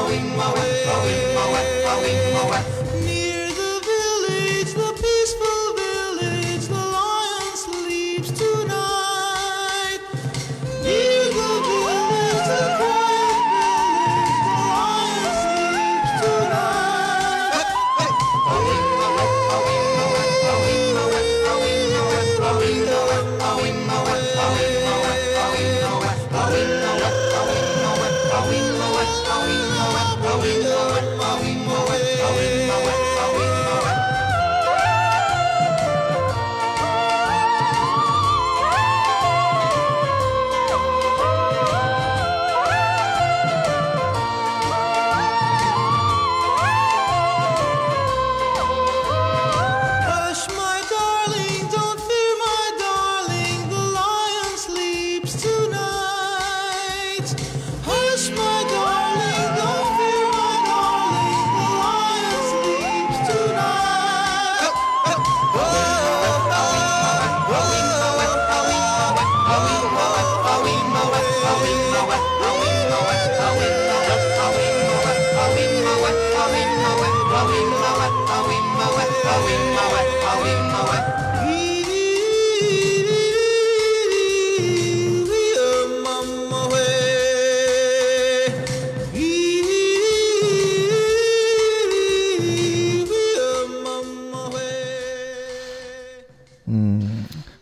[0.00, 0.39] bowing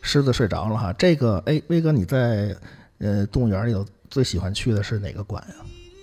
[0.09, 0.91] 狮子睡着了哈。
[0.95, 2.57] 这个，哎，威哥，你在
[2.99, 5.55] 呃动物园里头最喜欢去的是哪个馆呀？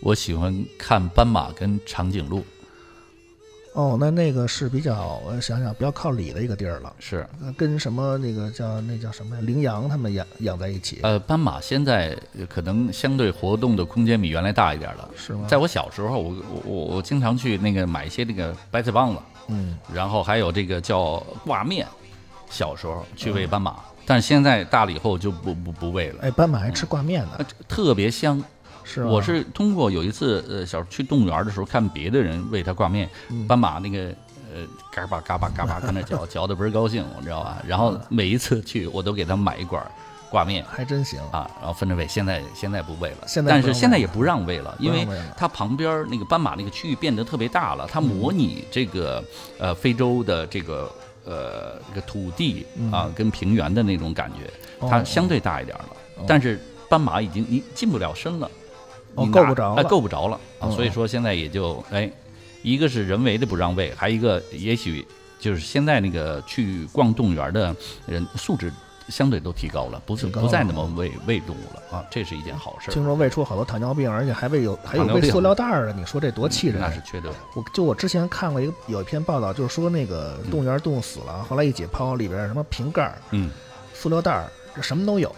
[0.03, 2.45] 我喜欢看斑马跟长颈鹿，
[3.74, 9.41] 哦，那那个是比较，我想想，比较靠里的一个地儿了，是呃跟什么那个叫那叫什么呀？
[9.41, 12.16] 羚羊他们养养在一起，呃，斑马现在
[12.47, 15.10] 可能相对活动的空间比原来大一点了。
[15.16, 15.47] 是吗？
[15.47, 21.88] 在我小时候，我我我我经常去那个买一些那个白菜帮子，嗯，然后还有这个叫挂面，
[22.51, 28.43] 小时候去喂斑马，但是现在大了以后就不不不喂了，哎，斑马还吃挂面呢呃，特别香。
[28.88, 29.10] 是吗？
[29.10, 34.14] 我是通过有一次呃小时候去动物园的时候看别的人喂它挂面，嗯斑马那个
[34.53, 34.62] 呃
[34.93, 37.58] 嘎巴嘎巴嘎巴跟那嚼 嚼的倍儿高兴，你知道吧？
[37.66, 39.84] 然后每一次去我都给它买一管
[40.30, 40.64] 挂面。
[40.70, 49.24] 还真行，啊，然后分着喂，现在现在不喂了，现在但是现在也不让喂了，因为它旁边儿那个斑马那个区域变得特别大了，它模拟这个
[49.58, 50.91] 呃非洲的这个
[51.26, 58.49] 呃这个土地啊跟平原的那种感觉，它哦相对大一点儿了，但是斑马已经你近不了身了，
[59.15, 62.09] 哦你够不着哎够不着了啊，嗯所以说现在也就哎，
[62.61, 65.05] 一个是人为的不让位，还一个也许
[65.39, 67.76] 就是现在那个去逛动物园的
[68.07, 68.71] 人素质
[69.10, 72.93] 相对都提高了，不是不再那么喂喂动物了啊，这是一件好事儿。
[72.93, 76.82] 听说喂出好多糖尿病，而且还喂有还有喂塑料袋儿的，你说这多气人！
[76.82, 77.30] 啊那是缺德。
[77.56, 83.51] 我就我之前看过一个有一篇报道，就是说那个动物园动物死了，后来一解剖里边什么瓶盖儿、嗯，
[83.93, 85.34] 塑料袋儿，这什么都有。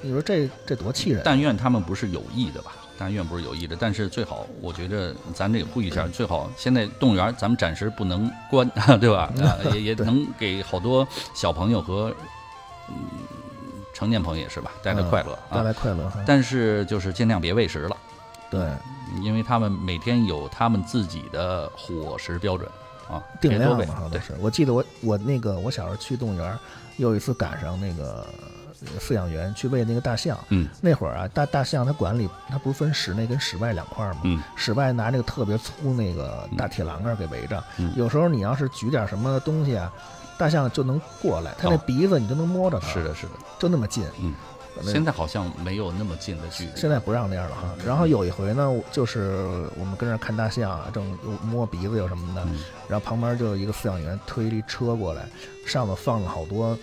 [0.00, 1.22] 你说这这多气人！
[1.24, 2.72] 但愿他们不是有意的吧？
[2.98, 9.32] 但愿不是有意的，但是最好，我觉得咱这个呼吁一下，最好现在动物园咱们暂时不能关， 对吧？
[9.42, 12.26] 啊， 也也能给好多小朋友和嗯
[13.92, 15.62] 成年朋友也是吧，带来快乐带啊。
[15.62, 16.20] 来快乐哈。
[16.26, 17.96] 但是就是尽量别喂食了，
[18.50, 18.66] 对，
[19.22, 22.70] 因为他们每天有他们自己的伙食标准
[23.10, 24.34] 啊，定量嘛，好像都对，是。
[24.40, 26.58] 我记得我我那个我小时候去动物园，
[26.96, 28.26] 又一次赶上那个
[28.80, 34.20] 呃饲养员去喂那个大象，嗯那会儿啊，大大象它管里它不是分室内跟室外两块儿吗？
[34.24, 39.92] 嗯室外拿那个特别粗那个大铁栏杆给围着，嗯有时候你要是举点什么东西啊，
[40.40, 44.02] 大象就能过来，它那哦鼻子你就能摸着它，是的，是的，就那么近。
[44.20, 44.34] 嗯。
[44.84, 46.70] 现在好像没有那么近的距离。
[46.74, 47.74] 现在不让那样了哈。
[47.84, 51.04] 然后有一回呢，就是我们跟那儿看大象啊，正
[51.42, 55.28] 摸鼻子有什么的，嗯然后旁边就有一个饲养员推了一车过来，
[55.66, 56.78] 上面放了好多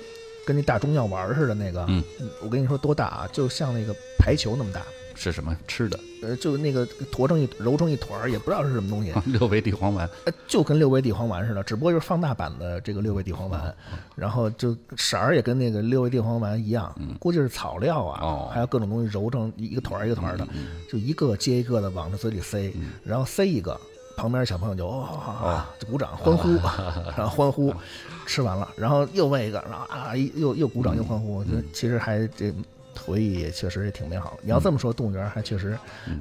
[0.46, 2.04] 跟那大中药丸似的那个，嗯，
[2.44, 4.82] 我跟你说多大啊，就像那个排球那么大，
[5.18, 5.56] 是什么？
[5.68, 6.00] 吃的？
[6.22, 10.10] 呃，就那个坨成一揉成一团儿，也不知道是什么东西， 六味地黄丸。
[10.26, 13.76] 呃，就跟六味地黄丸似的，只不过就是放大版的这个六味地黄丸，
[14.16, 18.50] 然后就色儿也跟那个六味地黄丸一样，估计是草料啊，哦。
[18.54, 20.48] 还有各种东西揉成一个团儿一个团儿的，
[20.92, 23.80] 就一个接一个的往他嘴里塞，然后塞一个，
[24.16, 26.50] 旁边小朋友就哦，就鼓掌欢呼，
[27.18, 27.74] 然后欢呼，
[28.26, 32.52] 吃完了，然后又喂一个，然后啊又又鼓掌又欢呼，我觉得其实还这。
[32.98, 34.38] 回忆也确实也挺美好的。
[34.42, 35.78] 你要这么说，动物园还确实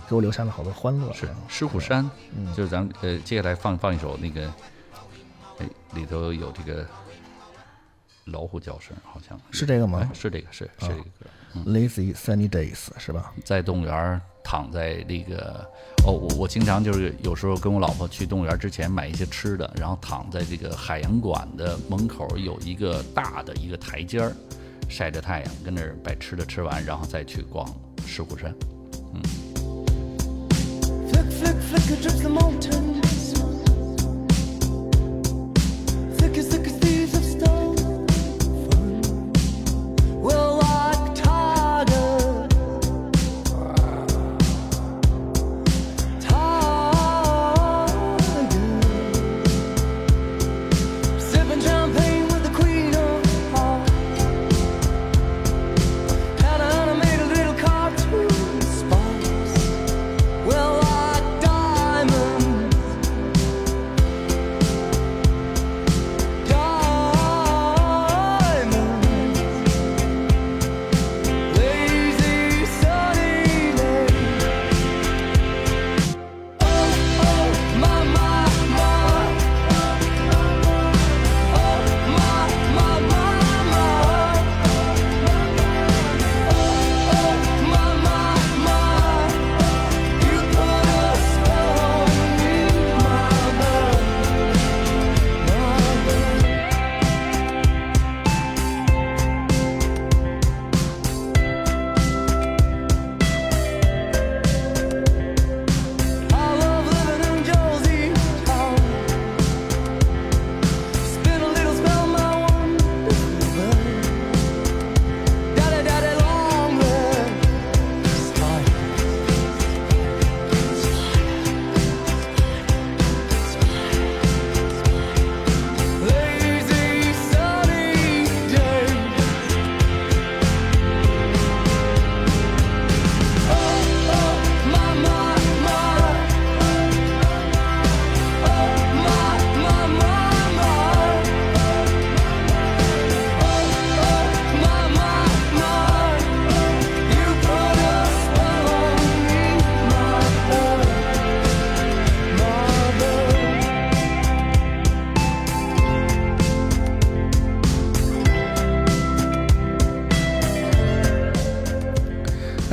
[0.09, 1.13] 给我留下了好多欢乐。
[1.13, 2.55] 是狮虎山，嗯。
[2.55, 4.53] 就是咱们呃接下来放放一首那个，
[5.59, 6.87] 哎里头有这个
[8.27, 9.41] 老虎叫声，好像。
[9.51, 10.01] 是这个吗？
[10.03, 11.27] 哎是这个是是这个歌
[11.65, 13.33] ，Lazy Sunny Days 是吧？
[13.45, 15.69] 在动物园躺在那个
[16.07, 24.33] 哦，我我经常就是有时候跟我老婆去动物园之前买一些吃的，然后躺在这个海洋馆的门口有一个大的一个台阶儿，
[24.89, 27.67] 晒着太阳，跟那儿把吃的吃完，然后再去逛
[28.07, 28.55] 石虎山。
[31.69, 32.96] Flick,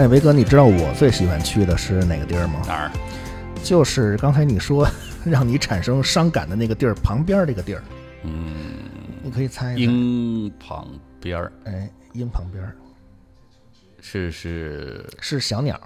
[0.03, 2.61] 哎，维哥，你知道我最喜欢去的是哪个地儿吗？
[2.67, 2.91] 哪儿？
[3.63, 4.85] 就是刚才你说
[5.23, 7.83] 让你产生伤感的那个地儿旁边这个地儿，
[8.23, 8.53] 嗯，
[9.21, 9.81] 你可以猜一猜。
[9.93, 10.89] 鹰旁
[11.21, 12.75] 边儿哎，鹰旁边儿
[14.01, 15.79] 是是是小鸟。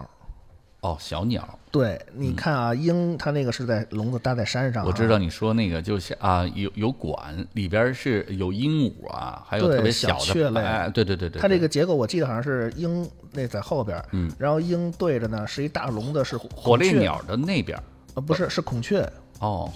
[0.82, 1.48] 哦，小鸟。
[1.78, 10.60] 对，你看啊，鹰它那个是在笼子搭在山上啊、我知道你说那个就是啊，有有管里边是有鹦鹉啊，还有特别小小的雀类。
[10.62, 17.84] 哎，对对对对，它这个结构我记得好像是鹰那在后边，嗯，然后鹰对着呢是一大笼子是火烈，鸟的那边儿。
[18.16, 19.08] 呃不是是孔雀，
[19.40, 19.72] 哦，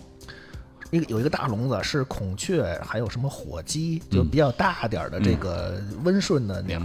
[0.92, 6.80] 一个有一个大笼子是孔雀，还有什么火鸡，就比较大点儿的这个温顺的鸟。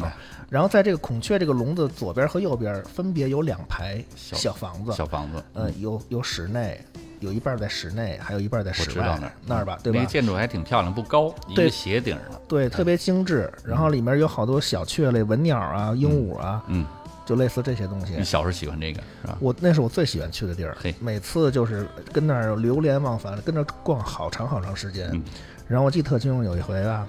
[0.49, 6.81] 然后在这个孔雀这个笼子左边和右边分别有两排小小房子，小房子，呃，有有室内，
[7.19, 10.11] 有一半在室内，还有一半在室外那儿那儿吧，对吧那个？
[10.11, 13.53] 建筑还挺漂亮，不高，一对个斜顶儿的，对，特别精致。
[13.65, 16.87] 然后里面有好多小雀类、文鸟啊、鹦鹉啊，嗯，
[17.27, 18.25] 就类似这些东西你。
[18.25, 19.37] 小时候喜欢这个是吧？
[19.41, 25.11] 我那是我最喜欢去的地儿，每次就是跟那儿流连忘返，跟那儿逛好长好长时间。
[25.13, 25.23] 嗯
[25.69, 27.05] 然后我记得特清楚，有一回啊，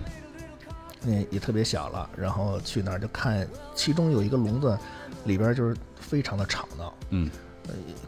[1.03, 4.75] 那也特别小了，然后去那儿就看，其中有一个笼子，
[5.25, 6.91] 里边就是非常的吵闹。
[7.11, 7.29] 嗯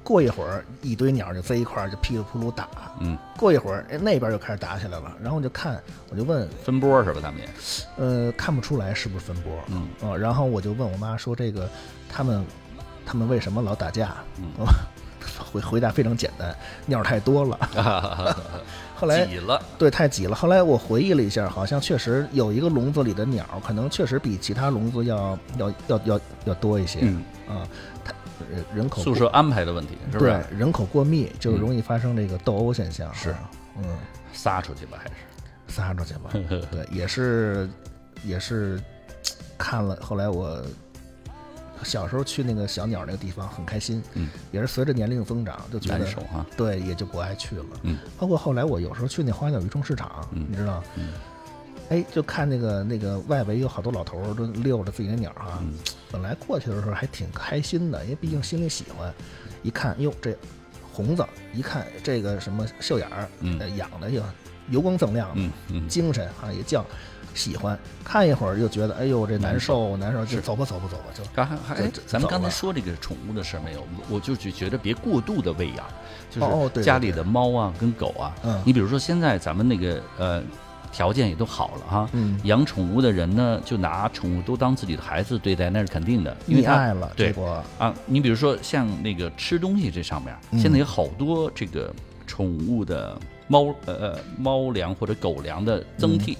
[0.04, 2.68] 过一会儿，一堆鸟就在一块儿就噼里扑噜打。
[3.00, 5.12] 嗯，过一会儿，哎那边就开始打起来了。
[5.22, 7.20] 然后我就看，我就问，分波是吧？
[7.22, 7.48] 他们也
[7.98, 9.52] 呃，看不出来是不是分波。
[9.68, 11.70] 嗯哦，然后我就问我妈说，这个
[12.10, 12.46] 他们
[13.06, 14.16] 他们为什么老打架？
[14.38, 14.66] 嗯哦
[15.52, 16.54] 回回答非常简单，
[16.86, 18.36] 鸟太多了。
[18.96, 20.36] 后来挤了，对太挤了。
[20.36, 27.00] 后来我回忆了一下，好像确实有一个笼子里的鸟，可能确实比其他笼子要要要要要多一些。
[27.04, 27.89] 嗯，啊，它
[28.52, 30.42] 人人口宿舍安排的问题是不对？
[30.58, 33.14] 人口过密就容易发生这个斗殴现象。
[33.14, 33.84] 是啊，嗯，
[34.34, 35.16] 撒出去吧，还是？
[35.68, 36.32] 撒出去吧。
[36.72, 37.70] 对，也是
[38.24, 38.82] 也是
[39.58, 40.64] 看了，后来我
[41.84, 47.66] 小时候去那个小鸟那个地方很开心，嗯，也是随着年龄增长就觉得难受啊，对，也就不爱去了。
[47.84, 51.10] 嗯，包括后来我有时候去那花鸟鱼虫市场，嗯你知道，嗯
[51.90, 55.74] 哎，就看那个那个外围有好多老头儿都遛着自己的鸟啊，嗯
[56.12, 59.14] 本来过去的时候还挺开心的，因为毕竟心里喜欢，
[59.64, 60.36] 一看哟这
[60.94, 63.28] 红子，一看这个什么秀眼儿，
[63.76, 64.22] 养的就
[64.70, 66.86] 油光锃亮的，嗯嗯精神啊也叫。
[67.36, 71.24] 喜欢，看一会儿又觉得哎呦这难受难受，就是走吧走吧走吧就。
[71.34, 73.82] 刚还还咱们刚才说这个宠物的事儿没有？
[73.82, 75.86] 我我就觉觉得别过度的喂养，
[76.32, 76.42] 就
[76.74, 80.44] 是家里的猫啊跟狗啊，嗯你比如说现在咱们那个呃
[80.92, 82.40] 条件也都好了哈，嗯。
[82.44, 87.34] 养宠物的人呢就拿宠物都当自己的孩子对待，那是肯定的，因为它溺爱了，对
[87.78, 90.60] 啊，你比如说像那个吃东西这上面，嗯。
[90.60, 91.94] 现在有好多这个
[92.28, 93.20] 宠物的
[93.50, 96.38] 猫呃呃猫粮或者狗粮的增替，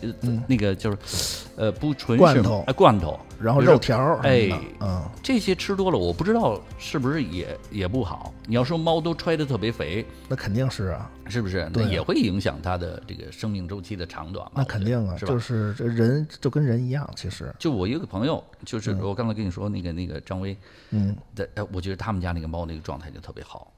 [0.48, 4.50] 那个就是呃不纯是罐头哎罐头，然后肉条哎
[4.80, 8.32] 嗯，这些吃多了，我不知道是不是也也不好。
[8.46, 11.70] 你要说猫都揣的特别肥，那肯定是啊，是不是？
[11.74, 14.54] 那也会影响它的这个生命周期的长短嘛？
[14.58, 15.32] 那肯定啊，是吧？
[15.34, 20.56] 就是这人就跟人一样，其实，就我一个朋友，就是我刚才跟你说那个那个张威
[20.92, 23.74] 嗯的，呃，我觉得他们家那个猫那个状态就特别好，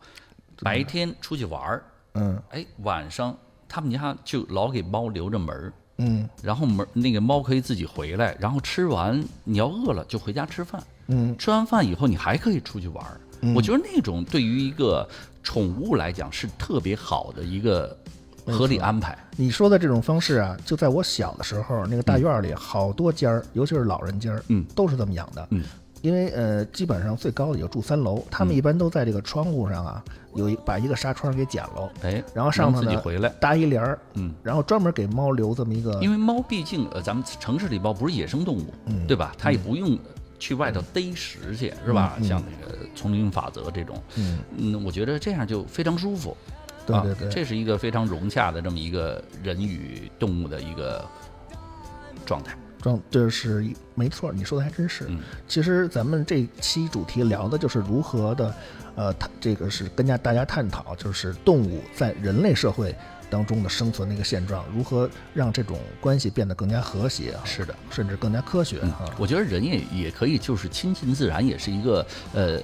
[0.62, 1.84] 白天出去玩儿，
[2.14, 2.42] 嗯。
[2.50, 3.36] 哎，晚上
[3.68, 6.28] 他们家就老给猫留着门儿，嗯。
[6.42, 13.20] 然后门那个猫可以自己回来，然后吃完你要饿了就回家吃饭，嗯，吃完饭以后你还可以出去玩儿。
[13.56, 15.08] 我觉得那种对于一个
[15.42, 17.98] 宠物来讲是特别好的一个
[18.46, 19.18] 合理安排。
[19.36, 25.64] 你说的这种方式啊，就在我小的时候，那个大院里好多家儿，尤其是老人家儿，嗯，都是这么养的，嗯。
[26.02, 30.04] 因为呃，基本上最高的有住三楼，他们一般都在这个窗户上啊，
[30.36, 33.30] 有一把一个纱窗给剪喽，哎，然后上头呢能自己回来。
[33.40, 39.06] 搭一帘儿，嗯，然后专门给猫留这么一个，因为猫毕竟呃，咱们城市里猫不是野生动物，嗯。
[39.08, 39.34] 对吧？
[39.38, 39.98] 它也不用
[40.40, 42.18] 去外头逮食去，是吧？
[42.24, 44.40] 像那个丛林法则这种，嗯。
[44.58, 46.36] 嗯，我觉得这样就非常舒服。
[46.88, 51.06] 啊对对对，这是一个非常融洽的这么一个人与动物的一个
[52.26, 52.58] 状态。
[52.82, 55.06] 装这是一没错，你说的还真是。
[55.08, 58.56] 嗯其实咱们这期主题聊的就是如何的，
[58.96, 62.96] 呃，探这个是跟家大家探讨，就是动物在人类社会
[63.30, 69.06] 当中的生存的一个现状，如何让这种关系变得更加和谐啊，是的，甚至更加科学啊。
[69.18, 72.62] 我觉得人也也可以，就是亲近自然，也是一个呃，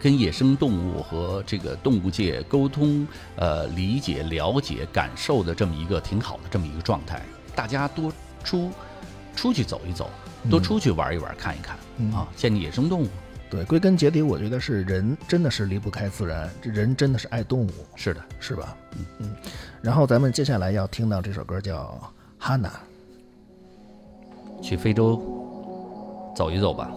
[0.00, 3.06] 跟野生动物和这个动物界沟通、
[3.36, 7.20] 呃理解、了解、感受的这么一个挺好的这么一个状态。
[7.54, 8.12] 大家多
[8.44, 8.70] 出
[9.38, 10.10] 出去走一走，
[10.50, 13.08] 多出去玩一玩、看一看嗯啊，见见野生动物。
[13.48, 18.76] 对，归根结底，我觉得是人真的是离不开自然，这人真的是爱动物，是的，是吧？
[18.96, 19.36] 嗯嗯。
[19.80, 21.82] 然后咱们接下来要听到这首歌叫
[22.36, 22.68] 《哈娜》。
[24.60, 25.22] 去非洲
[26.34, 26.90] 走一走吧。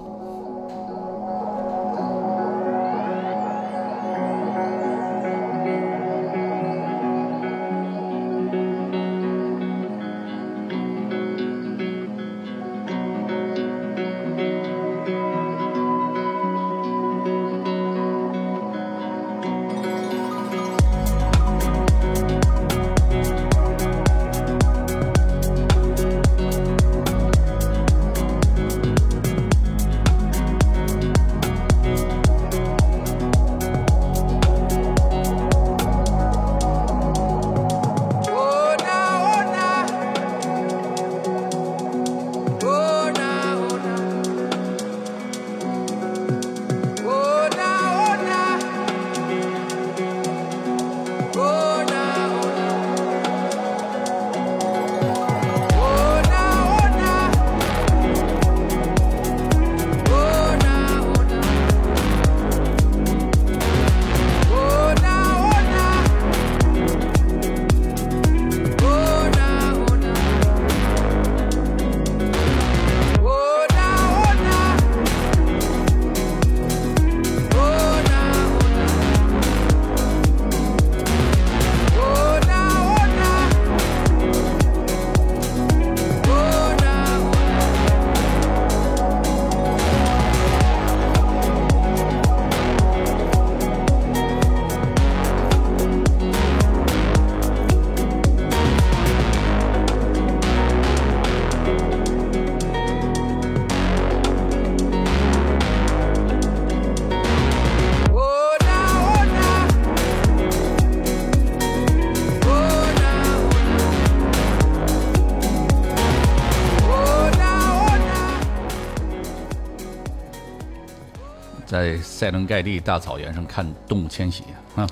[121.72, 124.44] 在塞伦盖蒂大草原上看动物迁徙
[124.76, 124.86] 啊。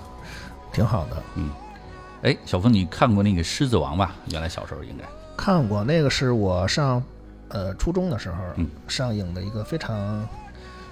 [0.72, 1.22] 挺好的。
[1.36, 1.50] 嗯
[2.22, 4.16] 哎，小峰，你看过那个《狮子王》吧？
[4.32, 5.04] 原来小时候应该。
[5.36, 7.04] 看过那个是我上
[7.50, 10.26] 呃初中的时候嗯上映的一个非常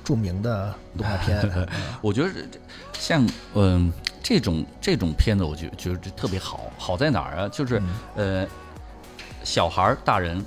[0.04, 1.40] 著名的动画片。
[1.56, 1.68] 嗯
[2.02, 2.30] 我觉得
[2.94, 3.26] 像
[3.56, 6.66] 嗯、这种这种片子，我觉觉得特别好。
[6.78, 7.48] 好在哪儿啊？
[7.50, 7.82] 就是、
[8.16, 8.46] 呃，
[9.46, 10.44] 小孩儿、大人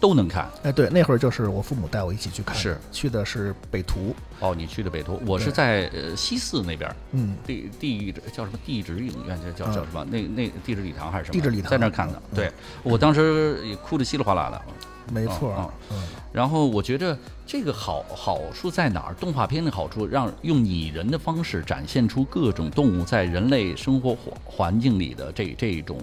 [0.00, 0.48] 都能看。
[0.64, 4.14] 哎，对，那会儿就是我父母带我一起去看的，是去的是北图，
[4.44, 10.04] 哦，你去的北图，我是在呃西四那边，嗯，地地叫什么地质影院，叫叫叫什么？
[10.10, 11.32] 那那地质礼堂还是什么？
[11.32, 12.22] 地质礼堂在那儿看的。
[12.34, 14.60] 对我当时也哭得稀里哗啦的。
[15.12, 17.16] 没错哦哦，嗯，然后我觉得
[17.46, 19.14] 这个好好处在哪儿？
[19.14, 25.98] 动画片的好处，让用拟人的方式展现出各种动物在人类生活环环境里的这这种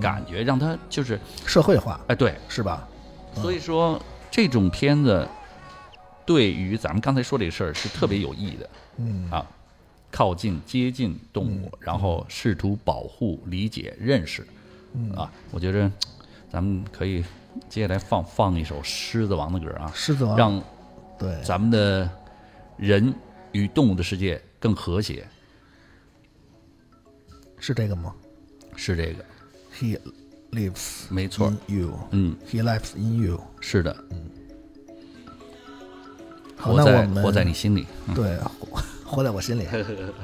[0.00, 2.86] 感觉，让它就是社会化哎对，是吧？
[3.34, 5.26] 所以说这种片子
[6.26, 8.70] 对于咱们刚才说这个事儿是特别有意义的。
[8.98, 9.30] 嗯。
[9.30, 9.46] 啊，
[10.10, 14.46] 靠近、接近动物，然后试图保护、理解、认识。
[15.16, 15.90] 啊，我觉着
[16.50, 17.24] 咱们可以
[17.68, 20.36] 接下来放放一首《狮子王》的歌啊，狮子王。
[20.36, 20.62] 让
[21.18, 22.10] 对，咱们的
[22.76, 23.14] 人
[23.52, 25.26] 与动物的世界更和谐。
[27.58, 28.14] 是这个吗？
[28.76, 29.24] 是这个
[29.78, 29.98] ，？He
[30.50, 31.48] lives 没错。
[31.48, 33.40] in you，嗯，，He lives in you。
[33.60, 34.02] 是的，好，
[36.62, 39.66] 活那我们在活在你心里，嗯对，活活在我心里，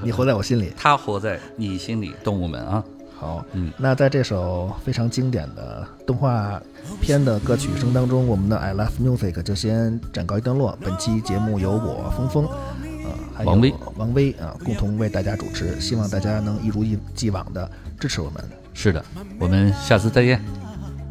[0.02, 0.72] 你活在我心里。
[0.76, 2.84] 他活在你心里，动物们啊，
[3.18, 6.62] 好，嗯那在这首非常经典的动画
[7.00, 10.78] 片的歌曲声当中，我们的 I Love Music 就先展告一段落。
[10.80, 17.68] 本期节目由我峰峰，呃，还有王威王威啊，共同为大家主持，希望大家能一如既既往的
[17.98, 19.04] 支持我们，是的，
[19.40, 20.40] 我们下次再见，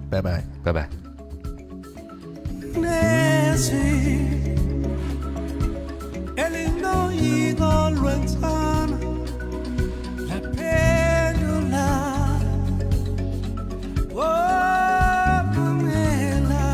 [0.09, 0.43] 拜拜。
[0.63, 0.89] 拜拜。
[6.37, 8.97] el lindo higo loenzana
[10.27, 11.87] la pérdula.
[14.15, 16.65] Oh, Pamela.